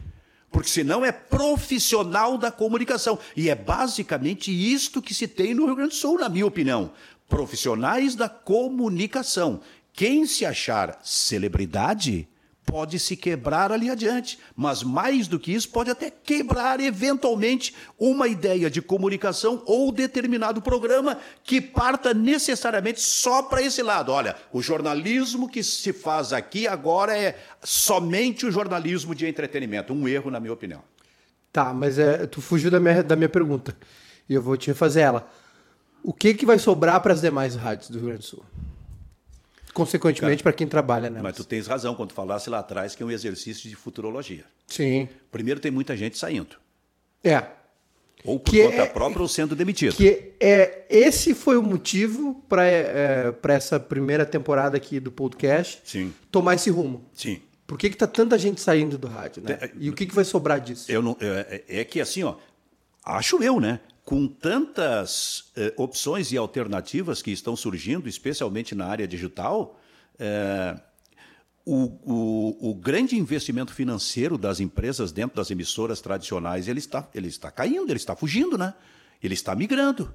[0.55, 3.19] porque senão é profissional da comunicação.
[3.37, 6.93] E é basicamente isto que se tem no Rio Grande do Sul, na minha opinião.
[7.29, 9.61] Profissionais da comunicação.
[9.93, 12.29] Quem se achar celebridade
[12.65, 18.27] pode se quebrar ali adiante, mas mais do que isso, pode até quebrar eventualmente uma
[18.27, 24.11] ideia de comunicação ou determinado programa que parta necessariamente só para esse lado.
[24.11, 29.93] Olha, o jornalismo que se faz aqui agora é somente o jornalismo de entretenimento.
[29.93, 30.83] Um erro, na minha opinião.
[31.53, 33.77] Tá, mas é, tu fugiu da minha, da minha pergunta.
[34.29, 35.31] E eu vou te refazer ela.
[36.05, 38.45] O que, que vai sobrar para as demais rádios do Rio Grande do Sul?
[39.75, 41.23] consequentemente para quem trabalha nelas.
[41.25, 44.45] Mas tu tens razão quando falasse lá atrás que é um exercício de futurologia.
[44.69, 45.09] Sim.
[45.33, 46.57] Primeiro tem muita gente saindo.
[47.25, 47.43] É.
[48.25, 49.95] Ou por que conta é, própria ou sendo demitido.
[49.97, 56.15] Que é, esse foi o motivo para é, essa primeira temporada aqui do podcast Sim.
[56.31, 57.05] tomar esse rumo.
[57.13, 57.43] Sim.
[57.67, 59.43] Por que está tanta gente saindo do rádio?
[59.43, 59.59] Né?
[59.79, 60.91] E o que, que vai sobrar disso?
[60.91, 62.37] Eu não, é, é, é que assim, ó,
[63.05, 63.81] acho eu, né?
[64.05, 69.81] Com tantas eh, opções e alternativas que estão surgindo, especialmente na área digital,
[70.19, 70.79] eh,
[71.65, 77.29] o, o, o, grande investimento financeiro das empresas dentro das emissoras tradicionais ele está, ele
[77.29, 78.75] está caindo, ele está fugindo, né?
[79.23, 80.15] ele está migrando.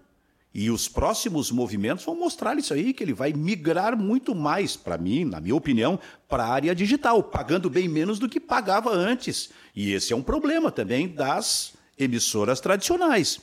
[0.53, 4.97] E os próximos movimentos vão mostrar isso aí, que ele vai migrar muito mais, para
[4.97, 9.49] mim, na minha opinião, para a área digital, pagando bem menos do que pagava antes.
[9.75, 13.39] E esse é um problema também das emissoras tradicionais.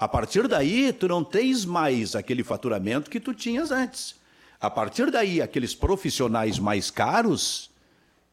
[0.00, 4.14] A partir daí, tu não tens mais aquele faturamento que tu tinhas antes.
[4.58, 7.70] A partir daí, aqueles profissionais mais caros,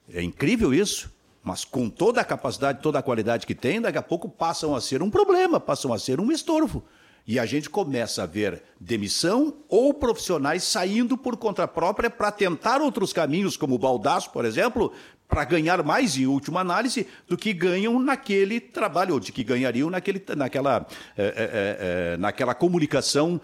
[0.10, 1.12] é incrível isso,
[1.44, 4.80] mas com toda a capacidade, toda a qualidade que tem, daqui a pouco passam a
[4.80, 6.86] ser um problema, passam a ser um estorvo.
[7.28, 12.82] E a gente começa a ver demissão ou profissionais saindo por conta própria para tentar
[12.82, 14.94] outros caminhos, como o Baldaço, por exemplo,
[15.28, 19.90] para ganhar mais, em última análise, do que ganham naquele trabalho, ou de que ganhariam
[19.90, 23.42] naquele, naquela, é, é, é, naquela comunicação,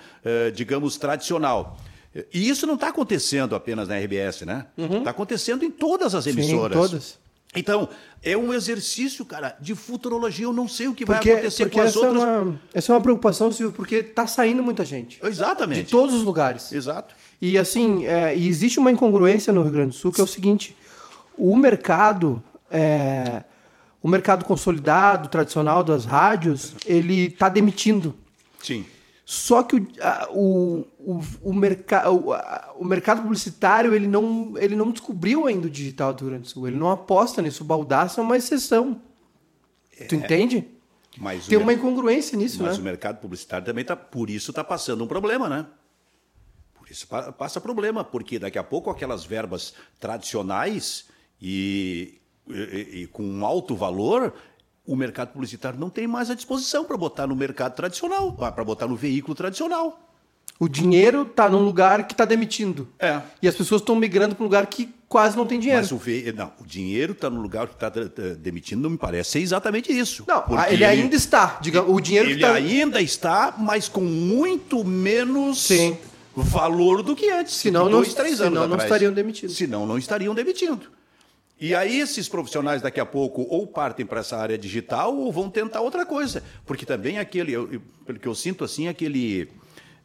[0.55, 1.77] digamos, tradicional.
[2.33, 4.67] E isso não está acontecendo apenas na RBS, né?
[4.77, 5.07] Está uhum.
[5.07, 6.77] acontecendo em todas as emissoras.
[6.77, 7.22] Sim, todas.
[7.55, 7.87] Então,
[8.23, 10.45] é um exercício, cara, de futurologia.
[10.45, 12.23] Eu não sei o que vai acontecer com as essa outras.
[12.23, 15.19] É uma, essa é uma preocupação, Silvio, porque está saindo muita gente.
[15.23, 15.83] Exatamente.
[15.83, 16.71] De todos os lugares.
[16.71, 17.13] Exato.
[17.41, 20.75] E assim, é, existe uma incongruência no Rio Grande do Sul que é o seguinte:
[21.37, 22.41] o mercado,
[22.71, 23.43] é,
[24.01, 28.15] o mercado consolidado, tradicional das rádios, ele está demitindo.
[28.61, 28.85] Sim.
[29.25, 29.81] Só que o,
[30.31, 32.33] o, o, o, merca, o,
[32.79, 36.67] o, mercado publicitário ele não, ele não descobriu ainda o digital do Sul.
[36.67, 37.63] Ele não aposta nisso.
[37.63, 39.01] O Baldaço é uma exceção.
[39.97, 40.67] É, tu entende?
[41.47, 42.69] Tem uma incongruência nisso, mas né?
[42.69, 45.67] Mas o mercado publicitário também está, por isso está passando um problema, né?
[46.73, 51.05] Por isso passa problema, porque daqui a pouco aquelas verbas tradicionais
[51.39, 54.33] e, e, e com alto valor,
[54.85, 58.63] o mercado publicitário não tem mais a disposição para botar no mercado tradicional, ah, para
[58.63, 60.12] botar no veículo tradicional.
[60.59, 62.87] O dinheiro está num lugar que está demitindo.
[62.99, 63.21] É.
[63.41, 65.81] E as pessoas estão migrando para um lugar que quase não tem dinheiro.
[65.81, 66.31] Mas o, ve...
[66.31, 67.89] não, o dinheiro está no lugar que está
[68.39, 70.23] demitindo, não me parece ser exatamente isso.
[70.27, 71.59] Não, ele, ele ainda está.
[71.61, 72.53] Diga, o dinheiro ele tá...
[72.53, 75.97] ainda está, mas com muito menos Sim.
[76.35, 77.55] valor do que antes.
[77.55, 79.51] Senão, dois, não, três anos senão não estariam demitindo.
[79.51, 80.87] Senão não estariam demitindo.
[81.59, 85.49] E aí esses profissionais daqui a pouco ou partem para essa área digital ou vão
[85.49, 89.47] tentar outra coisa, porque também aquele, eu, pelo que eu sinto assim, aquele,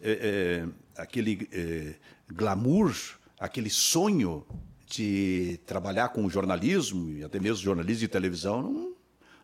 [0.01, 1.94] é, é, aquele é,
[2.32, 2.94] glamour,
[3.38, 4.46] aquele sonho
[4.86, 8.94] de trabalhar com jornalismo e até mesmo jornalismo de televisão não,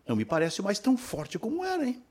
[0.08, 2.02] não me parece mais tão forte como era, hein?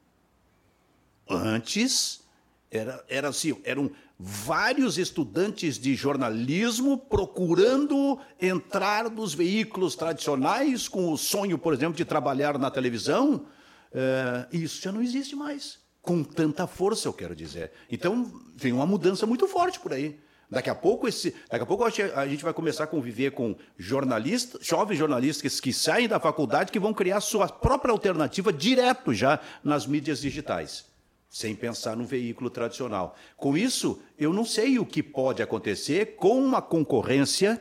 [1.30, 2.22] Antes
[2.70, 11.18] era, era assim, eram vários estudantes de jornalismo procurando entrar nos veículos tradicionais com o
[11.18, 13.46] sonho, por exemplo, de trabalhar na televisão.
[13.92, 15.83] É, isso já não existe mais.
[16.04, 17.72] Com tanta força, eu quero dizer.
[17.90, 20.20] Então, tem uma mudança muito forte por aí.
[20.50, 21.90] Daqui a pouco, esse, daqui a pouco a
[22.28, 26.94] gente vai começar a conviver com jornalistas, jovens jornalistas que saem da faculdade que vão
[26.94, 30.94] criar sua própria alternativa direto já nas mídias digitais
[31.34, 33.16] sem pensar no veículo tradicional.
[33.36, 37.60] Com isso, eu não sei o que pode acontecer com uma concorrência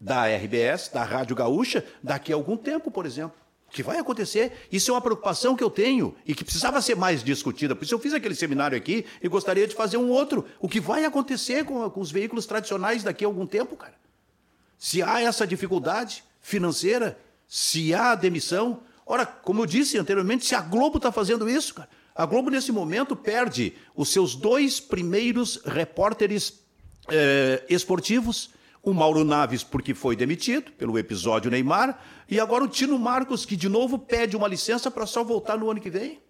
[0.00, 3.38] da RBS, da Rádio Gaúcha, daqui a algum tempo, por exemplo.
[3.70, 4.52] Que vai acontecer?
[4.72, 7.76] Isso é uma preocupação que eu tenho e que precisava ser mais discutida.
[7.76, 10.44] Por isso eu fiz aquele seminário aqui e gostaria de fazer um outro.
[10.58, 13.94] O que vai acontecer com, com os veículos tradicionais daqui a algum tempo, cara?
[14.78, 18.80] Se há essa dificuldade financeira, se há demissão.
[19.04, 22.72] Ora, como eu disse anteriormente, se a Globo está fazendo isso, cara, a Globo nesse
[22.72, 26.60] momento perde os seus dois primeiros repórteres
[27.10, 28.50] eh, esportivos
[28.82, 31.98] o Mauro Naves, porque foi demitido pelo episódio Neymar,
[32.28, 35.70] e agora o Tino Marcos, que de novo pede uma licença para só voltar no
[35.70, 36.20] ano que vem.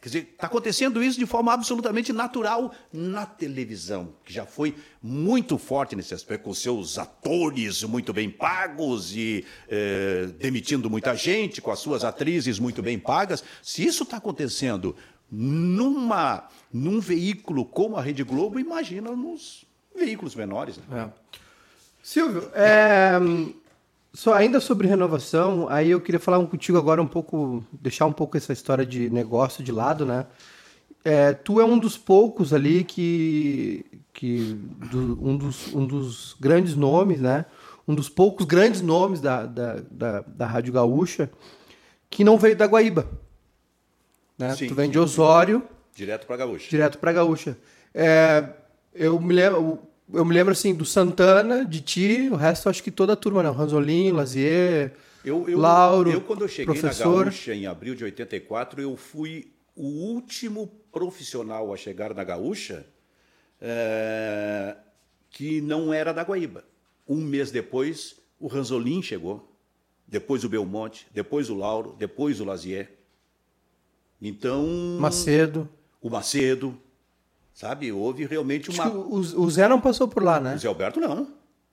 [0.00, 5.58] Quer dizer, está acontecendo isso de forma absolutamente natural na televisão, que já foi muito
[5.58, 11.72] forte nesse aspecto, com seus atores muito bem pagos e eh, demitindo muita gente, com
[11.72, 13.42] as suas atrizes muito bem pagas.
[13.60, 14.94] Se isso está acontecendo
[15.28, 19.67] numa, num veículo como a Rede Globo, imagina nos
[19.98, 20.78] veículos menores.
[20.88, 21.10] Né?
[21.12, 21.38] É.
[22.02, 23.12] Silvio, é,
[24.14, 28.36] só ainda sobre renovação, aí eu queria falar contigo agora um pouco, deixar um pouco
[28.36, 30.26] essa história de negócio de lado, né?
[31.04, 34.54] É, tu é um dos poucos ali que, que
[34.90, 37.44] do, um, dos, um dos grandes nomes, né?
[37.86, 41.30] Um dos poucos grandes nomes da, da, da, da Rádio Gaúcha
[42.10, 43.08] que não veio da Guaíba.
[44.38, 44.54] Né?
[44.54, 45.62] Sim, tu vem de Osório.
[45.94, 46.70] Direto para Gaúcha.
[46.70, 47.56] Direto para Gaúcha.
[47.94, 48.52] É,
[48.94, 49.78] eu me lembro,
[50.12, 53.42] eu me lembro assim do Santana, de ti, o resto acho que toda a turma,
[53.42, 53.50] né?
[53.50, 56.10] Ranzolin, Lazier, eu, eu, Lauro.
[56.10, 57.18] Eu, quando eu cheguei professor...
[57.18, 62.86] na Gaúcha em abril de 84, eu fui o último profissional a chegar na Gaúcha
[63.60, 64.76] é,
[65.30, 66.64] que não era da Guaíba.
[67.06, 69.56] Um mês depois, o Ranzolin chegou,
[70.06, 72.90] depois o Belmonte, depois o Lauro, depois o Lazier.
[74.20, 74.66] Então.
[74.98, 75.68] Macedo.
[76.00, 76.78] O Macedo.
[77.58, 77.90] Sabe?
[77.90, 78.88] Houve realmente uma.
[78.88, 80.54] O, o, Zé não passou por lá, né?
[80.54, 81.26] O Zé Alberto não.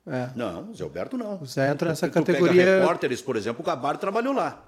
[0.07, 0.31] É.
[0.35, 1.39] Não, o Zé Alberto não.
[1.39, 2.65] O Zé entra nessa tu categoria.
[2.65, 4.65] Pega repórteres, por exemplo, o Gabardo trabalhou lá.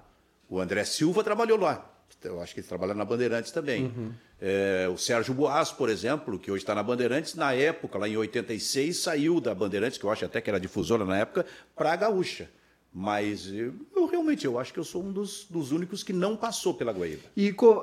[0.48, 1.84] O André Silva trabalhou lá.
[2.22, 3.86] Eu acho que ele trabalha na Bandeirantes também.
[3.86, 4.12] Uhum.
[4.40, 8.16] É, o Sérgio Boas, por exemplo, que hoje está na Bandeirantes, na época, lá em
[8.16, 11.44] 86, saiu da Bandeirantes, que eu acho até que era difusora na época,
[11.74, 12.48] para a Gaúcha.
[12.92, 16.74] Mas eu, realmente eu acho que eu sou um dos, dos únicos que não passou
[16.74, 17.22] pela Guaíba.
[17.36, 17.82] E uh,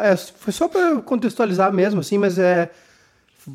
[0.00, 2.70] é, foi só para contextualizar mesmo, assim, mas é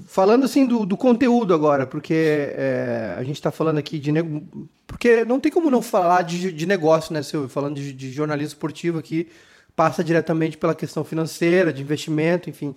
[0.05, 4.11] falando assim do, do conteúdo agora, porque é, a gente está falando aqui de
[4.85, 7.49] porque não tem como não falar de, de negócio, né, Silvio?
[7.49, 9.27] Falando de, de jornalismo esportivo aqui,
[9.75, 12.75] passa diretamente pela questão financeira, de investimento, enfim.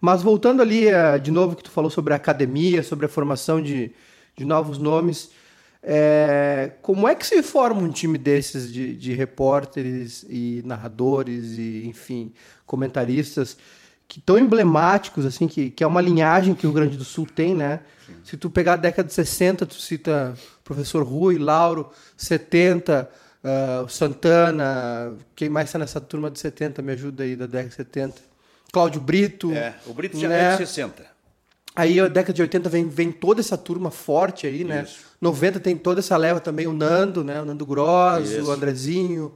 [0.00, 3.60] Mas voltando ali uh, de novo que tu falou sobre a academia, sobre a formação
[3.62, 3.92] de,
[4.36, 5.30] de novos nomes.
[5.82, 11.82] É, como é que se forma um time desses de, de repórteres e narradores e,
[11.86, 12.32] enfim,
[12.64, 13.56] comentaristas
[14.06, 17.26] que tão emblemáticos, assim, que, que é uma linhagem que o Rio Grande do Sul
[17.26, 17.80] tem, né?
[18.06, 18.14] Sim.
[18.22, 23.08] Se tu pegar a década de 60, tu cita professor Rui, Lauro, 70,
[23.42, 27.74] uh, Santana, quem mais está nessa turma de 70, me ajuda aí, da década de
[27.74, 28.20] 70.
[28.70, 29.50] Cláudio Brito.
[29.52, 30.42] É, o Brito já né?
[30.42, 31.06] é de 60.
[31.74, 34.82] Aí, a década de 80 vem, vem toda essa turma forte aí, né?
[34.82, 35.11] Isso.
[35.22, 37.40] 90 tem toda essa leva também, o Nando, né?
[37.40, 38.44] O Nando Gross, Isso.
[38.44, 39.32] o Andrezinho.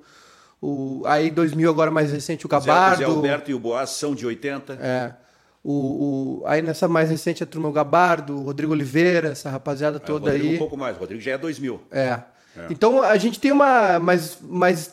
[0.61, 2.97] O, aí 2000 agora mais recente o Gabardo.
[2.97, 4.73] O Zé Alberto e o Boas são de 80.
[4.83, 5.15] É.
[5.63, 10.01] O, o, aí nessa mais recente a turma o Gabardo, o Rodrigo Oliveira, essa rapaziada
[10.01, 10.57] toda é, Rodrigo aí.
[10.57, 11.81] um pouco mais, o Rodrigo já é 2000.
[11.93, 12.01] É.
[12.03, 12.23] é.
[12.69, 14.01] Então a gente tem uma.
[14.01, 14.93] Mas, mas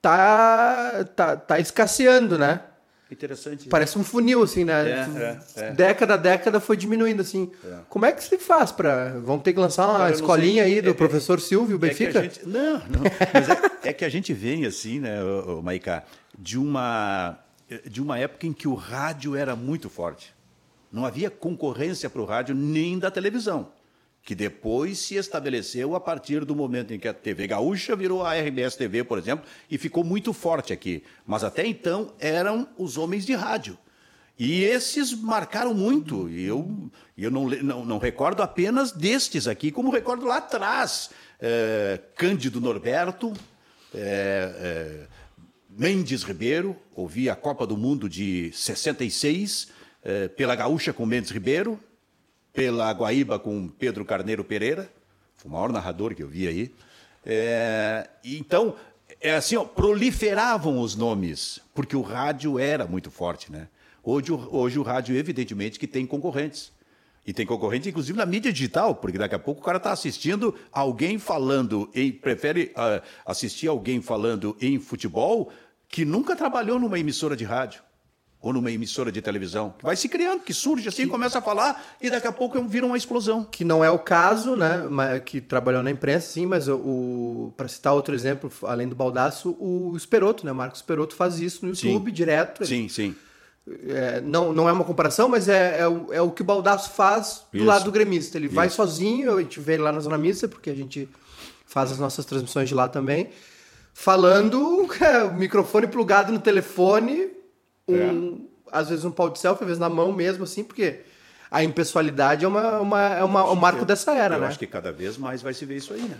[0.00, 2.60] tá, tá, tá escasseando, né?
[3.12, 3.68] Interessante.
[3.68, 4.72] Parece um funil, assim, né?
[4.88, 5.70] É, é, é.
[5.72, 7.50] Década a década foi diminuindo, assim.
[7.62, 7.76] É.
[7.86, 9.20] Como é que se faz para.
[9.20, 12.22] Vamos ter que lançar uma Cara, escolinha aí do é professor Silvio Benfica?
[12.22, 12.48] Gente...
[12.48, 13.02] Não, não.
[13.34, 13.48] Mas
[13.84, 15.18] é, que a gente vem, assim, né,
[15.62, 16.04] Maicá,
[16.38, 17.38] de uma,
[17.84, 20.34] de uma época em que o rádio era muito forte.
[20.90, 23.68] Não havia concorrência para o rádio nem da televisão
[24.24, 28.34] que depois se estabeleceu a partir do momento em que a TV Gaúcha virou a
[28.34, 31.02] RBS TV, por exemplo, e ficou muito forte aqui.
[31.26, 33.76] Mas até então eram os homens de rádio.
[34.38, 36.28] E esses marcaram muito.
[36.28, 41.10] E eu, eu não, não, não recordo apenas destes aqui, como recordo lá atrás.
[41.40, 43.32] É, Cândido Norberto,
[43.92, 45.06] é, é,
[45.68, 49.68] Mendes Ribeiro, ouvi a Copa do Mundo de 66,
[50.04, 51.78] é, pela Gaúcha com Mendes Ribeiro,
[52.52, 54.90] pela Guaíba com Pedro Carneiro Pereira,
[55.44, 56.74] o maior narrador que eu vi aí.
[57.24, 58.74] É, então,
[59.20, 63.68] é assim, ó, proliferavam os nomes, porque o rádio era muito forte, né?
[64.02, 66.72] Hoje, hoje o rádio, evidentemente, que tem concorrentes.
[67.24, 70.56] E tem concorrente, inclusive, na mídia digital, porque daqui a pouco o cara está assistindo
[70.72, 75.52] alguém falando, em, prefere uh, assistir alguém falando em futebol
[75.88, 77.80] que nunca trabalhou numa emissora de rádio.
[78.42, 79.72] Ou numa emissora de televisão.
[79.80, 81.08] Vai se criando, que surge assim, que...
[81.08, 83.44] começa a falar e daqui a pouco vira uma explosão.
[83.44, 85.20] Que não é o caso, né?
[85.24, 89.96] Que trabalhou na imprensa, sim, mas o, para citar outro exemplo, além do Baldaço, o
[89.96, 90.50] Esperoto, né?
[90.50, 92.14] O Marcos Esperoto faz isso no YouTube sim.
[92.14, 92.66] direto.
[92.66, 93.14] Sim, sim.
[93.86, 96.90] É, não, não é uma comparação, mas é, é, o, é o que o Baldaço
[96.90, 97.66] faz do isso.
[97.66, 98.36] lado do gremista.
[98.36, 98.54] Ele isso.
[98.56, 101.08] vai sozinho, a gente vê ele lá na Zona Mista, porque a gente
[101.64, 103.30] faz as nossas transmissões de lá também,
[103.94, 107.30] falando, é, o microfone plugado no telefone,
[107.88, 108.70] um, é.
[108.70, 111.00] às vezes um pau de selfie, às vezes na mão mesmo, assim, porque
[111.50, 114.46] a impessoalidade é, uma, uma, é uma, um marco dessa era, eu né?
[114.46, 116.16] acho que cada vez mais vai se ver isso aí, né?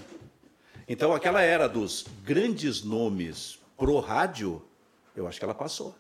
[0.89, 4.63] Então, aquela era dos grandes nomes pro rádio,
[5.17, 5.95] eu acho que ela passou.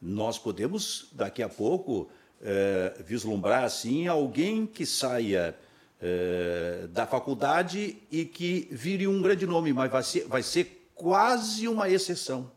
[0.00, 2.08] Nós podemos, daqui a pouco,
[2.40, 5.56] é, vislumbrar, assim, alguém que saia
[6.00, 11.66] é, da faculdade e que vire um grande nome, mas vai ser, vai ser quase
[11.66, 12.50] uma exceção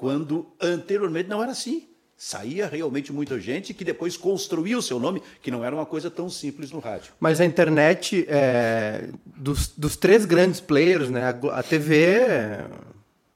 [0.00, 1.86] quando anteriormente não era assim.
[2.16, 6.10] Saía realmente muita gente que depois construía o seu nome, que não era uma coisa
[6.10, 7.12] tão simples no rádio.
[7.20, 12.16] Mas a internet, é, dos, dos, três grandes players, né, a, TV,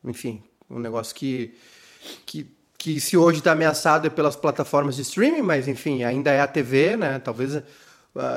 [0.02, 1.54] enfim, um negócio que,
[2.24, 2.46] que,
[2.78, 6.46] que se hoje está ameaçado é pelas plataformas de streaming, mas enfim, ainda é a
[6.46, 7.62] TV, né, talvez uh,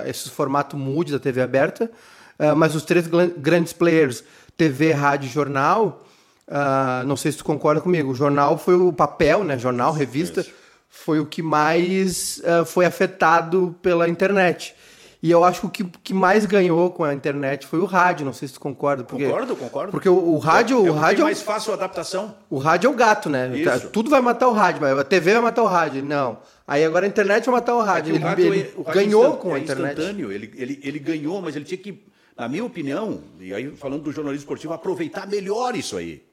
[0.05, 1.89] esse formato mude da TV aberta.
[2.37, 4.21] Uh, mas os três grandes players,
[4.57, 6.06] TV, rádio e jornal,
[6.47, 8.11] Uh, não sei se tu concorda comigo.
[8.11, 9.57] O jornal foi o papel, né?
[9.59, 10.45] Jornal, revista,
[10.87, 14.73] foi o que mais uh, foi afetado pela internet.
[15.21, 18.25] E eu acho que o que mais ganhou com a internet foi o rádio.
[18.25, 19.03] Não sei se tu concorda.
[19.03, 19.91] Porque, concordo, concordo.
[19.91, 20.85] Porque o, o rádio.
[20.85, 22.35] É, é o rádio é mais fácil a adaptação.
[22.49, 23.51] O rádio é o gato, né?
[23.57, 23.89] Isso.
[23.89, 24.85] Tudo vai matar o rádio.
[24.99, 26.05] A TV vai matar o rádio.
[26.05, 26.37] Não.
[26.67, 28.13] Aí agora a internet vai matar o rádio.
[28.13, 29.99] É ele, rádio, ele rádio ganhou com a internet.
[29.99, 30.31] Instantâneo.
[30.31, 32.05] Ele, ele, ele ganhou, mas ele tinha que,
[32.37, 36.26] na minha opinião, e aí falando do jornalismo esportivo, aproveitar melhor isso aí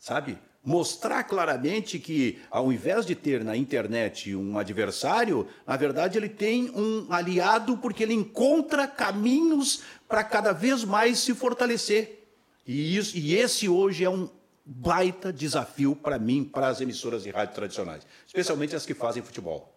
[0.00, 0.38] sabe?
[0.64, 6.70] Mostrar claramente que, ao invés de ter na internet um adversário, na verdade ele tem
[6.70, 12.26] um aliado porque ele encontra caminhos para cada vez mais se fortalecer.
[12.66, 14.28] E, isso, e esse hoje é um
[14.64, 19.74] baita desafio para mim, para as emissoras de rádio tradicionais, especialmente as que fazem futebol.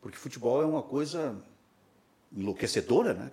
[0.00, 1.36] Porque futebol é uma coisa
[2.32, 3.30] enlouquecedora, né?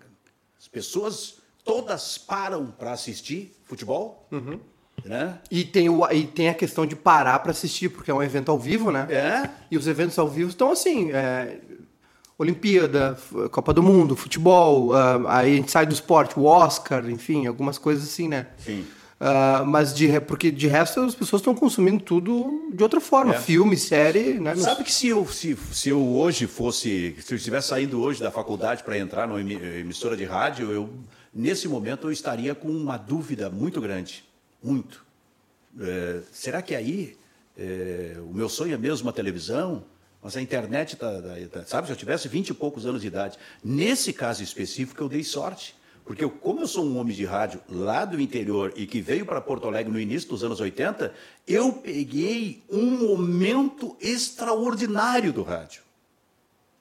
[0.57, 4.27] As pessoas todas param para assistir futebol.
[4.31, 4.59] Uhum.
[5.05, 5.37] Né?
[5.51, 8.49] E, tem o, e tem a questão de parar para assistir, porque é um evento
[8.49, 9.07] ao vivo, né?
[9.09, 9.49] É.
[9.69, 11.11] E os eventos ao vivo estão assim.
[11.11, 11.57] É,
[12.37, 13.17] Olimpíada,
[13.51, 17.77] Copa do Mundo, futebol, uh, aí a gente sai do esporte, o Oscar, enfim, algumas
[17.77, 18.47] coisas assim, né?
[18.57, 18.85] Sim.
[19.19, 23.39] Uh, mas de, porque de resto as pessoas estão consumindo tudo de outra forma, é.
[23.39, 24.55] filme, série, né?
[24.55, 28.31] Sabe que se eu, se, se eu hoje fosse, se eu estivesse saindo hoje da
[28.31, 30.89] faculdade para entrar numa emissora de rádio, eu
[31.33, 34.25] nesse momento eu estaria com uma dúvida muito grande
[34.63, 35.05] muito.
[35.79, 37.17] É, será que aí
[37.57, 39.83] é, o meu sonho é mesmo a televisão?
[40.21, 41.21] Mas a internet está.
[41.21, 43.37] Tá, tá, sabe, se eu tivesse 20 e poucos anos de idade.
[43.63, 45.75] Nesse caso específico, eu dei sorte.
[46.05, 49.25] Porque eu, como eu sou um homem de rádio lá do interior e que veio
[49.25, 51.13] para Porto Alegre no início dos anos 80,
[51.47, 55.81] eu peguei um momento extraordinário do rádio.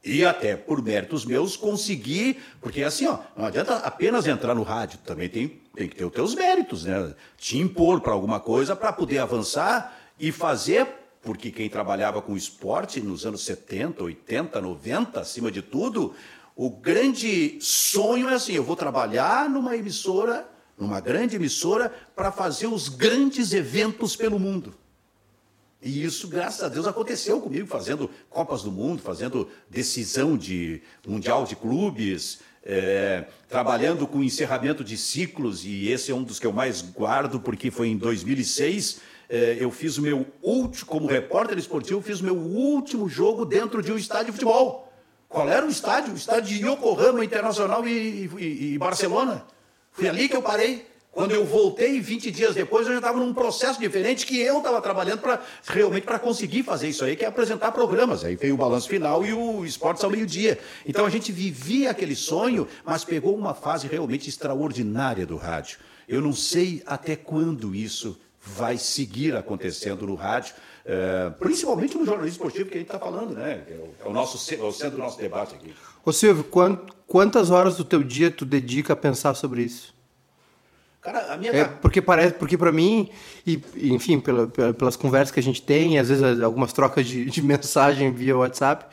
[0.05, 4.99] E até por méritos meus consegui, porque assim, ó, não adianta apenas entrar no rádio,
[5.05, 7.15] também tem, tem que ter os teus méritos, né?
[7.37, 10.87] Te impor para alguma coisa para poder avançar e fazer,
[11.23, 16.15] porque quem trabalhava com esporte nos anos 70, 80, 90, acima de tudo,
[16.55, 20.47] o grande sonho é assim, eu vou trabalhar numa emissora,
[20.79, 24.75] numa grande emissora para fazer os grandes eventos pelo mundo.
[25.81, 31.45] E isso, graças a Deus, aconteceu comigo, fazendo Copas do Mundo, fazendo decisão de Mundial
[31.45, 36.53] de Clubes, é, trabalhando com encerramento de ciclos, e esse é um dos que eu
[36.53, 39.01] mais guardo, porque foi em 2006.
[39.29, 43.83] É, eu fiz o meu último, como repórter esportivo, fiz o meu último jogo dentro
[43.83, 44.93] de um estádio de futebol.
[45.29, 46.13] Qual era o estádio?
[46.13, 49.47] O estádio de Yokohama Internacional e, e, e Barcelona.
[49.91, 50.92] Foi ali que eu parei.
[51.13, 54.81] Quando eu voltei 20 dias depois, eu já estava num processo diferente que eu estava
[54.81, 58.25] trabalhando para realmente para conseguir fazer isso aí, que é apresentar programas.
[58.25, 60.59] Aí veio o balanço final e o esporte ao meio-dia.
[60.87, 65.79] Então a gente vivia aquele sonho, mas pegou uma fase realmente extraordinária do rádio.
[66.09, 72.37] Eu não sei até quando isso vai seguir acontecendo no rádio, é, principalmente no jornalismo
[72.37, 73.63] esportivo que a gente está falando, né?
[73.69, 75.75] É é o nosso é o centro do nosso debate aqui.
[76.05, 76.45] Ô Silvio,
[77.07, 79.95] quantas horas do teu dia tu dedica a pensar sobre isso?
[81.03, 81.51] Cara, a minha.
[81.51, 83.11] É, porque parece, porque para mim,
[83.45, 87.43] e, enfim, pela, pelas conversas que a gente tem, às vezes algumas trocas de, de
[87.45, 88.87] mensagem via WhatsApp,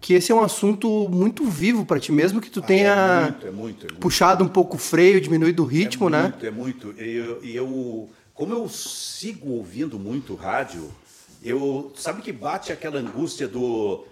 [0.00, 3.22] que esse é um assunto muito vivo para ti, mesmo que tu ah, tenha é
[3.22, 4.00] muito, é muito, é muito.
[4.00, 6.22] puxado um pouco o freio, diminuído o ritmo, é né?
[6.22, 6.94] Muito, é muito.
[6.98, 10.90] E eu, eu, como eu sigo ouvindo muito rádio,
[11.42, 14.06] eu sabe que bate aquela angústia do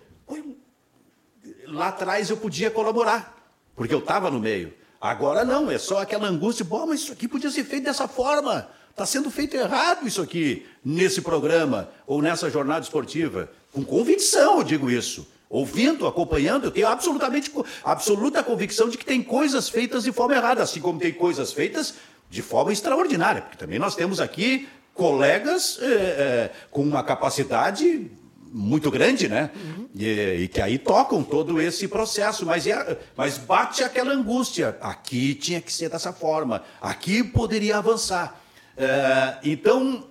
[1.66, 4.72] lá atrás eu podia colaborar, porque eu estava no meio.
[5.06, 8.68] Agora não, é só aquela angústia, bom, mas isso aqui podia ser feito dessa forma.
[8.90, 13.48] Está sendo feito errado isso aqui nesse programa ou nessa jornada esportiva.
[13.72, 15.28] Com convicção, eu digo isso.
[15.48, 17.52] Ouvindo, acompanhando, eu tenho absolutamente,
[17.84, 21.94] absoluta convicção de que tem coisas feitas de forma errada, assim como tem coisas feitas
[22.28, 28.10] de forma extraordinária, porque também nós temos aqui colegas é, é, com uma capacidade
[28.52, 29.50] muito grande, né?
[29.54, 29.88] Uhum.
[29.94, 34.76] E, e, que aí tocam todo esse processo, mas, é, mas bate aquela angústia.
[34.80, 38.40] Aqui tinha que ser dessa forma, aqui poderia avançar.
[38.76, 40.06] É, então,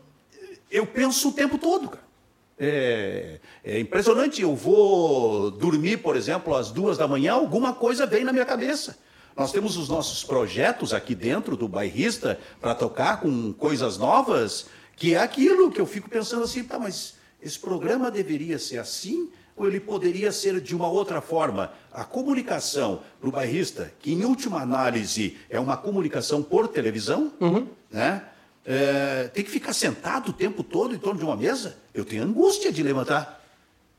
[0.71, 2.05] eu penso o tempo todo, cara.
[2.57, 4.41] É, é, impressionante.
[4.41, 8.97] Eu vou dormir, por exemplo, às duas da manhã, alguma coisa vem na minha cabeça.
[9.35, 15.13] Nós temos os nossos projetos aqui dentro do bairrista para tocar com coisas novas, que
[15.13, 17.15] é aquilo que eu fico pensando assim, tá, mas
[17.45, 21.71] esse programa deveria ser assim ou ele poderia ser de uma outra forma?
[21.93, 27.67] A comunicação para o bairrista, que em última análise é uma comunicação por televisão, uhum.
[27.91, 28.23] né?
[28.65, 31.77] É, tem que ficar sentado o tempo todo em torno de uma mesa?
[31.93, 33.39] Eu tenho angústia de levantar,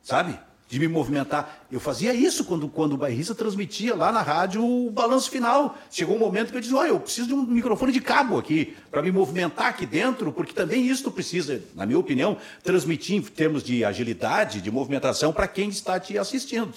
[0.03, 0.37] sabe?
[0.69, 1.65] De me movimentar.
[1.71, 5.79] Eu fazia isso quando, quando o bairrista transmitia lá na rádio o balanço final.
[5.91, 8.77] Chegou um momento que eu disse: olha, eu preciso de um microfone de cabo aqui
[8.91, 13.63] para me movimentar aqui dentro, porque também isso precisa, na minha opinião, transmitir em termos
[13.63, 16.75] de agilidade, de movimentação para quem está te assistindo.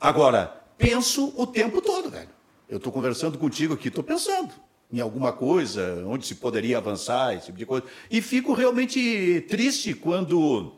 [0.00, 2.28] Agora, penso o tempo todo, velho.
[2.68, 4.50] Eu estou conversando contigo aqui, estou pensando
[4.92, 7.84] em alguma coisa, onde se poderia avançar, esse tipo de coisa.
[8.10, 10.72] E fico realmente triste quando.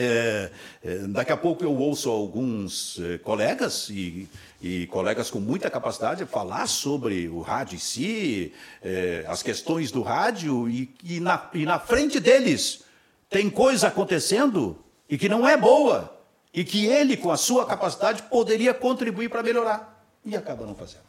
[0.00, 0.50] É,
[0.84, 4.28] é, daqui a pouco eu ouço alguns é, colegas e,
[4.62, 10.00] e, colegas com muita capacidade falar sobre o rádio em si, é, as questões do
[10.00, 12.84] rádio, e, e, na, e na frente deles
[13.28, 14.78] tem coisa acontecendo
[15.10, 16.16] e que não é boa,
[16.54, 20.00] e que ele, com a sua capacidade, poderia contribuir para melhorar.
[20.24, 21.02] E acaba não fazendo.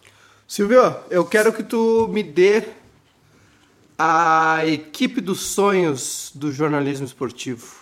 [0.48, 2.64] Silvio, eu quero que tu me dê
[3.96, 7.79] a equipe dos sonhos do jornalismo esportivo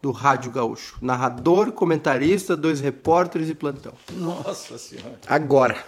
[0.00, 0.98] do Rádio Gaúcho.
[1.00, 3.92] Narrador, comentarista, dois repórteres e plantão.
[4.12, 5.18] Nossa Senhora.
[5.26, 5.84] Agora.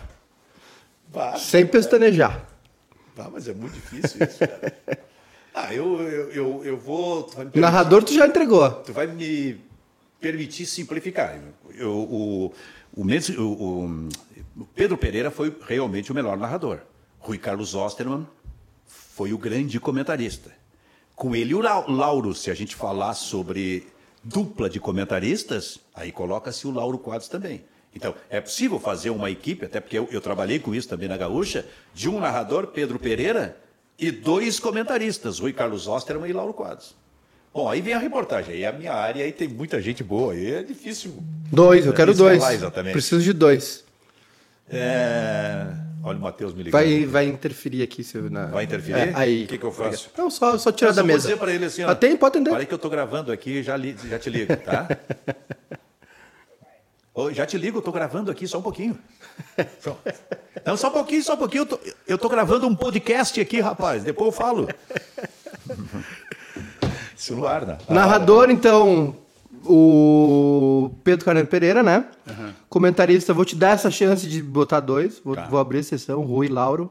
[1.38, 2.46] Sem pestanejar.
[3.18, 4.78] Ah, mas é muito difícil isso, cara.
[5.54, 7.24] ah, eu, eu, eu, eu vou.
[7.24, 8.70] Tu Narrador tu já entregou.
[8.70, 9.60] Tu vai me
[10.18, 11.38] permitir simplificar.
[11.74, 12.54] Eu, o,
[12.96, 14.08] o, o,
[14.56, 16.80] o Pedro Pereira foi realmente o melhor narrador.
[17.18, 18.26] Rui Carlos Osterman
[18.86, 20.50] foi o grande comentarista.
[21.14, 23.86] Com ele o Lauro, se a gente falar sobre
[24.22, 27.64] dupla de comentaristas, aí coloca-se o Lauro Quadros também.
[27.94, 31.16] Então, é possível fazer uma equipe, até porque eu, eu, trabalhei com isso também na
[31.16, 33.56] Gaúcha, de um narrador, Pedro Pereira,
[33.98, 36.94] e dois comentaristas, Rui Carlos Osterman e Lauro Quadros.
[37.52, 40.32] Bom, aí vem a reportagem, aí é a minha área, aí tem muita gente boa,
[40.32, 41.20] aí é difícil.
[41.50, 42.40] Dois, eu quero dois.
[42.92, 43.84] Preciso de dois.
[44.68, 45.66] É...
[46.02, 46.80] Olha o Matheus me ligando.
[46.80, 48.02] Vai, vai interferir aqui.
[48.02, 48.46] Se eu, na...
[48.46, 49.10] Vai interferir?
[49.10, 49.44] É, aí.
[49.44, 50.10] O que, que eu faço?
[50.16, 51.28] Não, só, só tirar da mesa.
[51.28, 51.94] Vou dizer para ele assim, ó.
[51.94, 52.50] Tem, pode atender.
[52.52, 54.88] Olha que eu estou gravando aqui, já, li, já te ligo, tá?
[57.14, 58.98] oh, já te ligo, eu estou gravando aqui só um pouquinho.
[60.64, 61.68] Não, só um pouquinho, só um pouquinho.
[62.06, 64.02] Eu estou gravando um podcast aqui, rapaz.
[64.02, 64.68] Depois eu falo.
[67.16, 67.76] Isso no ar, né?
[67.88, 69.14] Narrador, então,
[69.64, 72.08] o Pedro Carneiro Pereira, né?
[72.28, 72.52] Uhum.
[72.68, 75.20] Comentarista, vou te dar essa chance de botar dois.
[75.24, 75.46] Vou, tá.
[75.46, 76.90] vou abrir a sessão, Rui e Lauro.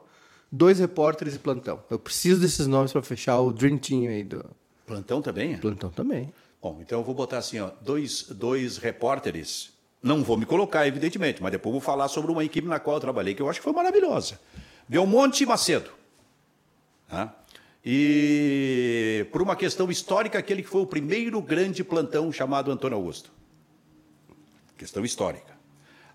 [0.51, 1.80] Dois repórteres e plantão.
[1.89, 4.43] Eu preciso desses nomes para fechar o Dream Team aí do.
[4.86, 5.57] Plantão também?
[5.57, 6.34] Plantão também.
[6.61, 9.72] Bom, então eu vou botar assim, ó, dois, dois repórteres.
[10.01, 13.01] Não vou me colocar, evidentemente, mas depois vou falar sobre uma equipe na qual eu
[13.01, 14.39] trabalhei, que eu acho que foi maravilhosa.
[14.88, 15.91] Belmonte e Macedo.
[17.07, 17.34] Tá?
[17.92, 23.32] E por uma questão histórica, aquele que foi o primeiro grande plantão chamado Antônio Augusto.
[24.78, 25.58] Questão histórica.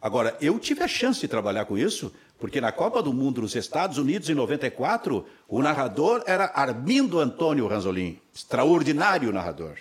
[0.01, 3.57] Agora, eu tive a chance de trabalhar com isso, porque na Copa do Mundo nos
[3.57, 9.77] Estados Unidos, em 94, o narrador era Armindo Antônio Ranzolin, extraordinário narrador.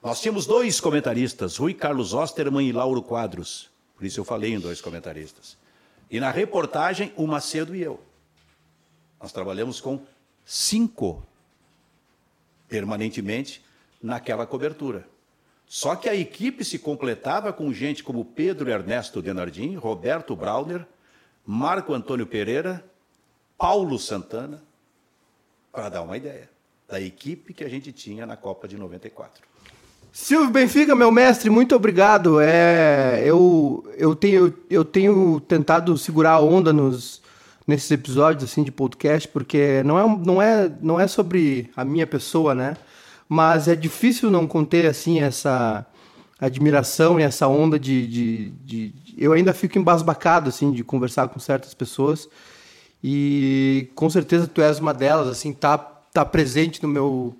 [0.00, 3.68] Nós tínhamos dois comentaristas, Rui Carlos Osterman e Lauro Quadros.
[3.96, 5.58] Por isso eu falei em dois comentaristas.
[6.08, 8.00] E na reportagem, o Macedo e eu.
[9.20, 10.00] Nós trabalhamos com
[10.52, 11.22] cinco
[12.68, 13.64] permanentemente
[14.02, 15.06] naquela cobertura.
[15.64, 20.84] Só que a equipe se completava com gente como Pedro Ernesto Denardim, Roberto Brauner,
[21.46, 22.84] Marco Antônio Pereira,
[23.56, 24.60] Paulo Santana,
[25.70, 26.50] para dar uma ideia
[26.88, 29.44] da equipe que a gente tinha na Copa de 94.
[30.12, 32.40] Silvio Benfica, meu mestre, muito obrigado.
[32.40, 37.22] É, eu, eu, tenho, eu tenho tentado segurar a onda nos,
[37.70, 42.06] nesses episódios assim de podcast, porque não é, não é, não é sobre a minha
[42.06, 42.76] pessoa, né?
[43.32, 45.86] mas é difícil não conter assim essa
[46.40, 51.38] admiração e essa onda de, de, de, eu ainda fico embasbacado assim de conversar com
[51.38, 52.28] certas pessoas
[53.04, 57.36] e com certeza tu és uma delas assim tá tá presente no meu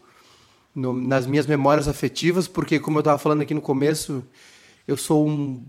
[0.72, 4.22] no, nas minhas memórias afetivas porque como eu estava falando aqui no começo
[4.86, 5.60] eu sou um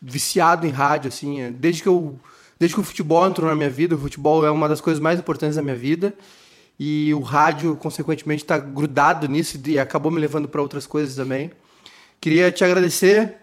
[0.00, 2.16] viciado em rádio assim desde que eu
[2.58, 5.18] desde que o futebol entrou na minha vida o futebol é uma das coisas mais
[5.18, 6.14] importantes da minha vida
[6.78, 11.50] e o rádio consequentemente está grudado nisso e acabou me levando para outras coisas também
[12.24, 13.34] Queria te agradecer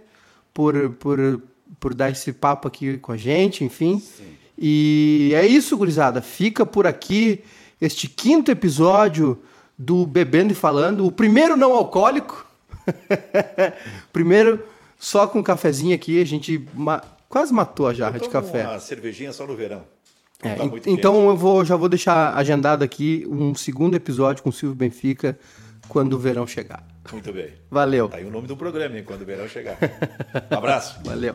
[0.51, 1.39] por, por,
[1.79, 3.99] por dar esse papo aqui com a gente, enfim.
[3.99, 4.23] Sim.
[4.57, 6.19] E é isso, gurizada.
[6.19, 7.43] Fica por aqui
[7.79, 9.39] este quinto episódio
[9.77, 12.43] do Bebendo e Falando, o primeiro não alcoólico.
[14.11, 14.63] primeiro
[14.97, 16.67] só com um cafezinho aqui, a gente
[17.31, 18.67] Quase matou a jarra de café.
[18.67, 19.83] Uma cervejinha só no verão.
[20.43, 21.27] É, tá então quente.
[21.27, 25.39] eu vou, já vou deixar agendado aqui um segundo episódio com o Silvio Benfica
[25.87, 26.85] quando o verão chegar.
[27.09, 27.53] Muito bem.
[27.69, 28.09] Valeu.
[28.09, 29.03] Tá aí o nome do programa, hein?
[29.05, 29.77] Quando o verão chegar.
[30.51, 30.99] Um abraço.
[31.05, 31.33] Valeu.